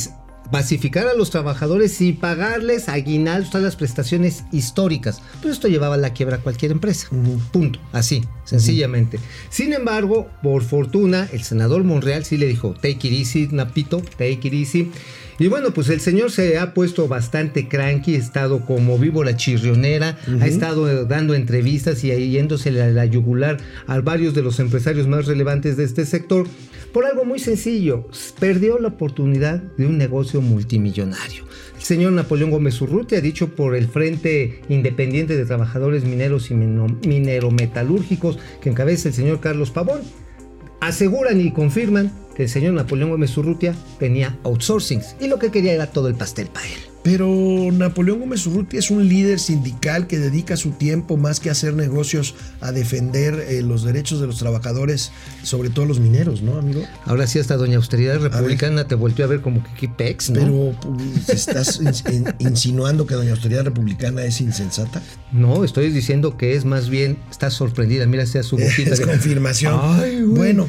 basificar 0.50 1.06
a 1.06 1.14
los 1.14 1.30
trabajadores 1.30 2.00
y 2.00 2.12
pagarles 2.12 2.88
aguinaldos, 2.88 3.50
todas 3.50 3.64
las 3.64 3.76
prestaciones 3.76 4.44
históricas. 4.52 5.22
Pues 5.42 5.54
esto 5.54 5.68
llevaba 5.68 5.94
a 5.94 5.98
la 5.98 6.12
quiebra 6.12 6.36
a 6.36 6.40
cualquier 6.40 6.72
empresa. 6.72 7.08
Punto. 7.52 7.78
Así, 7.92 8.24
sencillamente. 8.44 9.18
Sin 9.50 9.72
embargo, 9.72 10.28
por 10.42 10.62
fortuna, 10.62 11.28
el 11.32 11.42
senador 11.42 11.84
Monreal 11.84 12.24
sí 12.24 12.36
le 12.36 12.46
dijo, 12.46 12.74
take 12.74 13.08
it 13.08 13.12
easy, 13.12 13.48
Napito, 13.50 14.02
take 14.16 14.40
it 14.42 14.54
easy. 14.54 14.90
Y 15.38 15.48
bueno, 15.48 15.72
pues 15.72 15.90
el 15.90 16.00
señor 16.00 16.30
se 16.30 16.58
ha 16.58 16.72
puesto 16.72 17.08
bastante 17.08 17.68
cranky, 17.68 18.14
ha 18.14 18.18
estado 18.18 18.64
como 18.64 18.98
víbora 18.98 19.36
chirrionera, 19.36 20.18
ha 20.40 20.46
estado 20.46 21.04
dando 21.04 21.34
entrevistas 21.34 22.02
y 22.04 22.30
yéndose 22.30 22.70
a 22.80 22.88
la 22.88 23.04
yugular 23.04 23.58
a 23.86 24.00
varios 24.00 24.34
de 24.34 24.42
los 24.42 24.58
empresarios 24.60 25.06
más 25.06 25.26
relevantes 25.26 25.76
de 25.76 25.84
este 25.84 26.06
sector 26.06 26.46
por 26.92 27.04
algo 27.04 27.26
muy 27.26 27.38
sencillo, 27.38 28.08
perdió 28.38 28.78
la 28.78 28.88
oportunidad 28.88 29.62
de 29.76 29.86
un 29.86 29.98
negocio 29.98 30.40
multimillonario. 30.40 31.44
El 31.76 31.82
señor 31.82 32.12
Napoleón 32.12 32.50
Gómez 32.50 32.80
Urrutia, 32.80 33.20
dicho 33.20 33.54
por 33.54 33.76
el 33.76 33.88
Frente 33.88 34.62
Independiente 34.70 35.36
de 35.36 35.44
Trabajadores 35.44 36.04
Mineros 36.04 36.50
y 36.50 36.54
Minerometalúrgicos 36.54 38.38
que 38.62 38.70
encabeza 38.70 39.08
el 39.08 39.14
señor 39.14 39.40
Carlos 39.40 39.70
Pavón, 39.70 40.00
aseguran 40.80 41.40
y 41.40 41.52
confirman 41.52 42.12
que 42.34 42.44
el 42.44 42.48
señor 42.48 42.74
Napoleón 42.74 43.10
Gómez 43.10 43.36
Urrutia 43.36 43.74
tenía 43.98 44.36
outsourcing 44.44 45.00
y 45.20 45.28
lo 45.28 45.38
que 45.38 45.50
quería 45.50 45.72
era 45.72 45.86
todo 45.86 46.08
el 46.08 46.14
pastel 46.14 46.48
para 46.48 46.66
él. 46.66 46.95
Pero 47.06 47.70
Napoleón 47.70 48.18
Gómez 48.18 48.44
Urrutia 48.48 48.80
es 48.80 48.90
un 48.90 49.08
líder 49.08 49.38
sindical 49.38 50.08
que 50.08 50.18
dedica 50.18 50.56
su 50.56 50.72
tiempo 50.72 51.16
más 51.16 51.38
que 51.38 51.50
a 51.50 51.52
hacer 51.52 51.72
negocios 51.72 52.34
a 52.60 52.72
defender 52.72 53.46
eh, 53.48 53.62
los 53.62 53.84
derechos 53.84 54.20
de 54.20 54.26
los 54.26 54.38
trabajadores, 54.38 55.12
sobre 55.44 55.70
todo 55.70 55.84
los 55.84 56.00
mineros, 56.00 56.42
¿no, 56.42 56.58
amigo? 56.58 56.82
Ahora 57.04 57.28
sí, 57.28 57.38
hasta 57.38 57.56
Doña 57.56 57.76
Austeridad 57.76 58.18
Republicana 58.18 58.88
te 58.88 58.96
volvió 58.96 59.24
a 59.24 59.28
ver 59.28 59.40
como 59.40 59.62
que 59.78 59.88
pex, 59.88 60.30
¿no? 60.30 60.40
Pero 60.40 60.96
pues, 60.96 61.28
¿estás 61.28 61.80
insinuando 62.40 63.06
que 63.06 63.14
Doña 63.14 63.30
Austeridad 63.30 63.62
Republicana 63.62 64.24
es 64.24 64.40
insensata? 64.40 65.00
No, 65.30 65.62
estoy 65.62 65.92
diciendo 65.92 66.36
que 66.36 66.56
es 66.56 66.64
más 66.64 66.88
bien, 66.88 67.18
está 67.30 67.50
sorprendida. 67.50 68.04
Mira, 68.06 68.26
sea 68.26 68.42
su 68.42 68.56
boquita. 68.58 68.94
Es 68.94 69.00
confirmación. 69.00 69.78
bueno, 70.34 70.68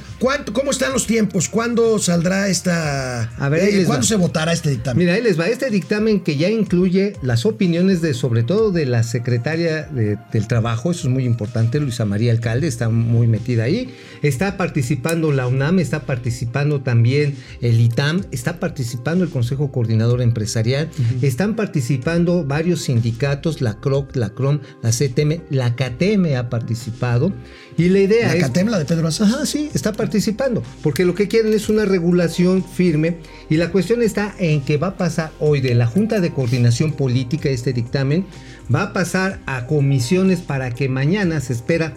¿cómo 0.53 0.69
están 0.69 0.93
los 0.93 1.07
tiempos? 1.07 1.49
¿Cuándo 1.49 1.97
saldrá 1.97 2.47
esta. 2.47 3.23
A 3.23 3.49
ver, 3.49 3.73
eh, 3.73 3.85
¿cuándo 3.85 4.05
se 4.05 4.17
votará 4.17 4.53
este 4.53 4.69
dictamen? 4.69 4.99
Mira, 4.99 5.15
ahí 5.15 5.23
les 5.23 5.39
va. 5.39 5.47
Este 5.47 5.71
dictamen 5.71 6.26
que 6.27 6.35
ya 6.35 6.49
incluye 6.49 7.13
las 7.21 7.45
opiniones 7.45 8.01
de, 8.01 8.13
sobre 8.13 8.43
todo, 8.43 8.73
de 8.73 8.85
la 8.85 9.03
secretaria 9.03 9.83
del 9.83 10.47
Trabajo, 10.49 10.91
eso 10.91 11.07
es 11.07 11.13
muy 11.13 11.23
importante, 11.23 11.79
Luisa 11.79 12.03
María 12.03 12.33
Alcalde 12.33 12.67
está 12.67 12.89
muy 12.89 13.27
metida 13.27 13.63
ahí. 13.63 13.91
Está 14.21 14.57
participando 14.57 15.31
la 15.31 15.47
UNAM, 15.47 15.79
está 15.79 16.01
participando 16.01 16.81
también 16.81 17.37
el 17.61 17.79
ITAM, 17.79 18.25
está 18.31 18.59
participando 18.59 19.23
el 19.23 19.29
Consejo 19.29 19.71
Coordinador 19.71 20.21
Empresarial, 20.21 20.89
están 21.21 21.55
participando 21.55 22.43
varios 22.43 22.81
sindicatos, 22.81 23.61
la 23.61 23.79
CROC, 23.79 24.17
la 24.17 24.31
CROM, 24.31 24.59
la 24.83 24.89
CTM, 24.89 25.43
la 25.49 25.77
CATEM 25.77 26.35
ha 26.35 26.49
participado. 26.49 27.31
Y 27.77 27.89
la 27.89 27.99
idea 27.99 28.27
¿La 28.27 28.35
es. 28.35 28.41
CATEM, 28.41 28.67
la 28.67 28.79
de 28.79 28.85
Pedro 28.85 29.07
Azar? 29.07 29.27
Ajá, 29.27 29.45
sí, 29.45 29.69
está 29.73 29.93
participando. 29.93 30.63
Porque 30.81 31.05
lo 31.05 31.13
que 31.13 31.27
quieren 31.27 31.53
es 31.53 31.69
una 31.69 31.85
regulación 31.85 32.63
firme. 32.63 33.19
Y 33.49 33.57
la 33.57 33.71
cuestión 33.71 34.01
está 34.01 34.35
en 34.39 34.61
que 34.61 34.77
va 34.77 34.87
a 34.87 34.97
pasar 34.97 35.31
hoy 35.39 35.61
de 35.61 35.75
la 35.75 35.85
Junta 35.85 36.16
de 36.19 36.31
Coordinación 36.31 36.93
Política, 36.93 37.49
este 37.49 37.73
dictamen, 37.73 38.25
va 38.73 38.83
a 38.83 38.93
pasar 38.93 39.39
a 39.45 39.67
comisiones 39.67 40.39
para 40.39 40.71
que 40.71 40.89
mañana 40.89 41.39
se 41.39 41.53
espera 41.53 41.93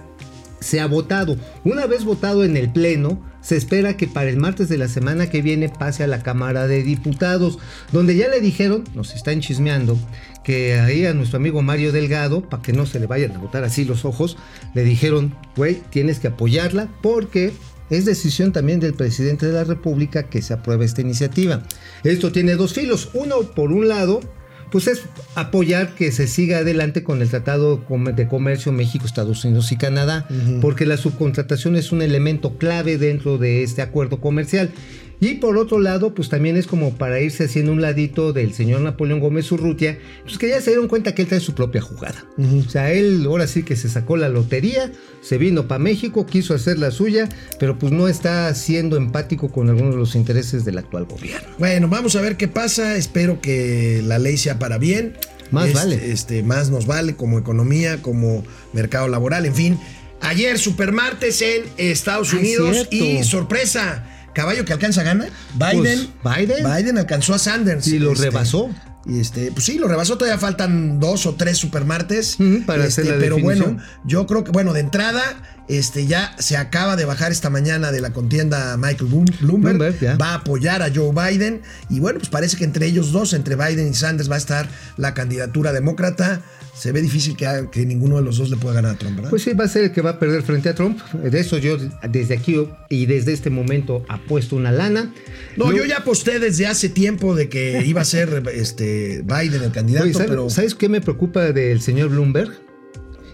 sea 0.61 0.87
votado. 0.87 1.37
Una 1.65 1.87
vez 1.87 2.05
votado 2.05 2.45
en 2.45 2.57
el 2.57 2.71
Pleno, 2.71 3.21
se 3.41 3.57
espera 3.57 3.97
que 3.97 4.07
para 4.07 4.29
el 4.29 4.37
martes 4.37 4.69
de 4.69 4.77
la 4.77 4.89
semana 4.89 5.31
que 5.31 5.43
viene 5.43 5.71
pase 5.71 6.05
a 6.05 6.07
la 6.07 6.23
Cámara 6.23 6.67
de 6.67 6.83
Diputados, 6.83 7.59
donde 7.91 8.15
ya 8.17 8.29
le 8.29 8.41
dijeron, 8.41 8.85
nos 8.95 9.15
están 9.15 9.41
chismeando, 9.41 9.99
que 10.45 10.79
ahí 10.79 11.07
a 11.07 11.15
nuestro 11.15 11.39
amigo 11.39 11.63
Mario 11.63 11.93
Delgado, 11.93 12.43
para 12.43 12.63
que 12.63 12.73
no 12.73 12.85
se 12.87 13.01
le 13.01 13.07
vayan 13.07 13.33
a 13.33 13.39
botar 13.39 13.65
así 13.65 13.85
los 13.85 14.05
ojos, 14.05 14.37
le 14.75 14.85
dijeron, 14.85 15.35
güey, 15.57 15.83
tienes 15.91 16.21
que 16.21 16.29
apoyarla 16.29 16.89
porque 17.03 17.53
es 17.91 18.05
decisión 18.05 18.53
también 18.53 18.81
del 18.81 18.95
presidente 18.95 19.47
de 19.47 19.53
la 19.53 19.65
República 19.65 20.25
que 20.25 20.43
se 20.43 20.55
apruebe 20.55 20.85
esta 20.85 21.01
iniciativa. 21.01 21.63
Esto 22.05 22.33
tiene 22.33 22.55
dos 22.55 22.73
filos. 22.73 23.11
Uno, 23.15 23.43
por 23.43 23.73
un 23.73 23.89
lado, 23.89 24.21
pues 24.71 24.87
es 24.87 25.03
apoyar 25.35 25.95
que 25.95 26.13
se 26.13 26.27
siga 26.27 26.59
adelante 26.59 27.03
con 27.03 27.21
el 27.21 27.29
Tratado 27.29 27.85
de 28.15 28.29
Comercio 28.29 28.73
México, 28.73 29.05
Estados 29.05 29.45
Unidos 29.45 29.73
y 29.73 29.77
Canadá, 29.77 30.27
porque 30.61 30.87
la 30.87 30.97
subcontratación 30.97 31.77
es 31.77 31.93
un 31.93 32.03
elemento 32.03 32.57
clave 32.57 32.97
dentro 32.97 33.39
de 33.39 33.63
este 33.63 33.83
acuerdo 33.83 34.21
comercial. 34.21 34.71
Y 35.21 35.35
por 35.35 35.59
otro 35.59 35.79
lado, 35.79 36.15
pues 36.15 36.31
también 36.31 36.57
es 36.57 36.67
como 36.67 36.95
para 36.95 37.21
irse 37.21 37.45
haciendo 37.45 37.73
un 37.73 37.83
ladito 37.83 38.33
del 38.33 38.55
señor 38.55 38.81
Napoleón 38.81 39.21
Gómez 39.21 39.53
Urrutia, 39.53 39.99
pues 40.25 40.39
que 40.39 40.49
ya 40.49 40.63
se 40.63 40.71
dieron 40.71 40.89
cuenta 40.89 41.15
que 41.15 41.23
él 41.23 41.29
trae 41.29 41.41
su 41.41 41.55
propia 41.55 41.83
jugada. 41.83 42.25
O 42.39 42.71
sea, 42.71 42.91
él 42.91 43.25
ahora 43.27 43.47
sí 43.47 43.63
que 43.63 43.77
se 43.77 43.91
sacó 43.91 44.17
la 44.17 44.31
lotería, 44.31 44.91
se 45.21 45.37
vino 45.37 45.69
para 45.69 45.79
México, 45.79 46.25
quiso 46.25 46.55
hacer 46.55 46.79
la 46.79 46.91
suya, 46.91 47.29
pero 47.59 47.79
pues 47.79 47.93
no 47.93 48.09
está 48.09 48.53
siendo 48.55 48.97
empático 48.97 49.51
con 49.51 49.69
algunos 49.69 49.95
de 49.95 50.01
los 50.01 50.15
intereses 50.15 50.65
del 50.65 50.79
actual 50.79 51.05
gobierno. 51.05 51.49
Bueno, 51.59 51.89
vamos 51.89 52.17
a 52.17 52.23
ver 52.23 52.39
qué 52.39 52.49
pasa, 52.49 52.97
espero 52.97 53.43
que 53.43 54.03
la 54.03 54.19
ley 54.19 54.39
sea 54.39 54.59
para 54.59 54.79
bien. 54.79 55.13
Más 55.51 55.67
este, 55.67 55.79
vale. 55.79 56.13
Este, 56.13 56.43
más 56.43 56.71
nos 56.71 56.87
vale 56.87 57.15
como 57.15 57.39
economía, 57.39 58.01
como 58.01 58.43
mercado 58.73 59.07
laboral, 59.09 59.45
en 59.45 59.55
fin. 59.55 59.79
Ayer, 60.23 60.59
supermartes 60.59 61.43
en 61.43 61.65
Estados 61.77 62.33
Unidos 62.33 62.89
y 62.91 63.23
sorpresa 63.25 64.10
caballo 64.35 64.65
que 64.65 64.73
alcanza 64.73 65.03
gana. 65.03 65.27
Biden, 65.55 66.11
pues, 66.23 66.37
Biden. 66.39 66.65
Biden 66.65 66.99
alcanzó 66.99 67.35
a 67.35 67.39
Sanders. 67.39 67.87
Y 67.87 67.99
lo 67.99 68.13
este, 68.13 68.27
rebasó. 68.27 68.71
Y 69.07 69.19
este, 69.21 69.51
pues 69.53 69.65
sí, 69.65 69.79
lo 69.79 69.89
rebasó. 69.89 70.19
Todavía 70.19 70.39
faltan 70.39 71.01
dos 71.01 71.27
o 71.27 71.35
tres 71.35 71.59
supermartes. 71.59 72.37
para 72.67 72.85
este, 72.85 73.03
hacer 73.03 73.15
la 73.15 73.21
Pero 73.21 73.37
definición. 73.37 73.75
bueno, 73.77 73.89
yo 74.05 74.27
creo 74.27 74.45
que, 74.45 74.51
bueno, 74.51 74.73
de 74.73 74.81
entrada, 74.81 75.23
este, 75.79 76.07
ya 76.07 76.35
se 76.39 76.57
acaba 76.57 76.97
de 76.97 77.05
bajar 77.05 77.33
esta 77.33 77.51
mañana 77.51 77.93
de 77.93 78.01
la 78.01 78.13
contienda 78.13 78.77
Michael 78.77 79.11
Bloomberg. 79.11 79.39
Bloomberg 79.41 80.21
va 80.21 80.31
a 80.31 80.35
apoyar 80.37 80.83
a 80.83 80.91
Joe 80.95 81.13
Biden. 81.13 81.63
Y 81.89 82.01
bueno, 82.01 82.19
pues 82.19 82.29
parece 82.29 82.57
que 82.57 82.65
entre 82.65 82.87
ellos 82.87 83.13
dos, 83.13 83.33
entre 83.33 83.57
Biden 83.57 83.89
y 83.89 83.95
Sanders, 83.95 84.31
va 84.31 84.35
a 84.35 84.39
estar 84.39 84.69
la 84.97 85.15
candidatura 85.15 85.73
demócrata. 85.73 86.43
Se 86.75 86.93
ve 86.93 87.03
difícil 87.03 87.37
que, 87.37 87.69
que 87.71 87.85
ninguno 87.85 88.17
de 88.17 88.23
los 88.23 88.39
dos 88.39 88.49
le 88.49 88.57
pueda 88.57 88.77
ganar 88.77 88.95
a 88.95 88.99
Trump, 88.99 89.17
¿verdad? 89.17 89.31
Pues 89.31 89.43
sí, 89.43 89.53
va 89.53 89.65
a 89.65 89.69
ser 89.69 89.85
el 89.85 89.93
que 89.93 90.01
va 90.01 90.11
a 90.11 90.19
perder 90.19 90.43
frente 90.43 90.69
a 90.71 90.75
Trump. 90.75 90.99
De 91.13 91.39
eso 91.39 91.59
yo 91.59 91.77
desde 92.09 92.35
aquí 92.35 92.57
y 92.89 93.07
desde 93.07 93.33
este 93.35 93.51
momento 93.51 94.05
apuesto 94.09 94.57
una 94.57 94.73
lana. 94.73 95.13
No, 95.57 95.73
yo 95.77 95.85
ya 95.85 95.99
aposté 95.99 96.39
desde 96.39 96.67
hace 96.67 96.89
tiempo 96.89 97.35
de 97.35 97.49
que 97.51 97.85
iba 97.85 98.01
a 98.01 98.05
ser 98.05 98.43
este 98.55 99.23
Biden 99.23 99.63
el 99.63 99.73
candidato, 99.73 100.05
Oye, 100.05 100.15
¿sabe- 100.15 100.29
pero 100.29 100.49
¿Sabes 100.49 100.75
qué 100.75 100.89
me 100.89 101.01
preocupa 101.03 101.53
del 101.53 101.83
señor 101.83 102.09
Bloomberg? 102.09 102.70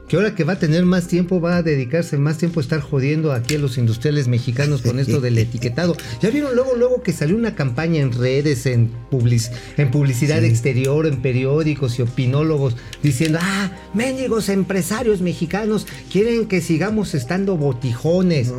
Que 0.08 0.14
ahora 0.16 0.34
que 0.36 0.44
va 0.44 0.52
a 0.52 0.58
tener 0.58 0.84
más 0.84 1.08
tiempo, 1.08 1.40
va 1.40 1.56
a 1.56 1.62
dedicarse 1.64 2.16
más 2.16 2.38
tiempo 2.38 2.60
a 2.60 2.62
estar 2.62 2.80
jodiendo 2.80 3.32
aquí 3.32 3.56
a 3.56 3.58
los 3.58 3.76
industriales 3.76 4.28
mexicanos 4.28 4.82
con 4.82 5.00
esto 5.00 5.20
del 5.20 5.36
etiquetado. 5.38 5.96
Ya 6.22 6.30
vieron 6.30 6.54
luego, 6.54 6.74
luego 6.76 7.02
que 7.02 7.12
salió 7.12 7.36
una 7.36 7.54
campaña 7.56 8.00
en 8.00 8.12
redes, 8.12 8.66
en, 8.66 8.90
public- 9.10 9.50
en 9.76 9.90
publicidad 9.90 10.44
exterior, 10.44 11.06
en 11.06 11.20
periódicos 11.22 11.98
y 11.98 12.02
opinólogos, 12.02 12.76
diciendo, 13.02 13.38
ah, 13.42 13.72
mendigos 13.94 14.48
empresarios 14.48 15.20
mexicanos 15.22 15.86
quieren 16.12 16.46
que 16.46 16.60
sigamos 16.60 17.14
estando 17.14 17.56
botijones. 17.56 18.52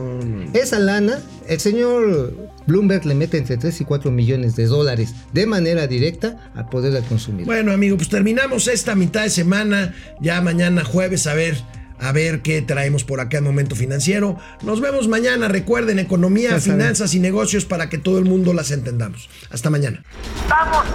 Esa 0.53 0.79
lana, 0.79 1.19
el 1.47 1.59
señor 1.59 2.33
Bloomberg 2.67 3.05
le 3.05 3.15
mete 3.15 3.37
entre 3.37 3.57
3 3.57 3.81
y 3.81 3.85
4 3.85 4.11
millones 4.11 4.55
de 4.55 4.65
dólares 4.65 5.13
de 5.33 5.45
manera 5.47 5.87
directa 5.87 6.51
al 6.55 6.69
poder 6.69 6.91
del 6.93 7.03
consumidor. 7.03 7.45
Bueno, 7.47 7.71
amigo, 7.71 7.97
pues 7.97 8.09
terminamos 8.09 8.67
esta 8.67 8.95
mitad 8.95 9.23
de 9.23 9.29
semana. 9.29 9.93
Ya 10.21 10.41
mañana 10.41 10.83
jueves 10.83 11.27
a 11.27 11.33
ver, 11.33 11.57
a 11.99 12.11
ver 12.11 12.41
qué 12.41 12.61
traemos 12.61 13.03
por 13.03 13.19
acá 13.21 13.37
en 13.39 13.45
Momento 13.45 13.75
Financiero. 13.75 14.37
Nos 14.63 14.81
vemos 14.81 15.07
mañana. 15.07 15.47
Recuerden, 15.47 15.97
economía, 15.99 16.51
Ya 16.51 16.59
saben. 16.59 16.79
finanzas 16.81 17.13
y 17.13 17.19
negocios 17.19 17.65
para 17.65 17.89
que 17.89 17.97
todo 17.97 18.19
el 18.19 18.25
mundo 18.25 18.53
las 18.53 18.71
entendamos. 18.71 19.29
Hasta 19.49 19.69
mañana. 19.69 20.03
Vamos, 20.49 20.85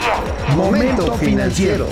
bien. 0.00 0.56
Momento 0.56 1.14
financiero. 1.18 1.88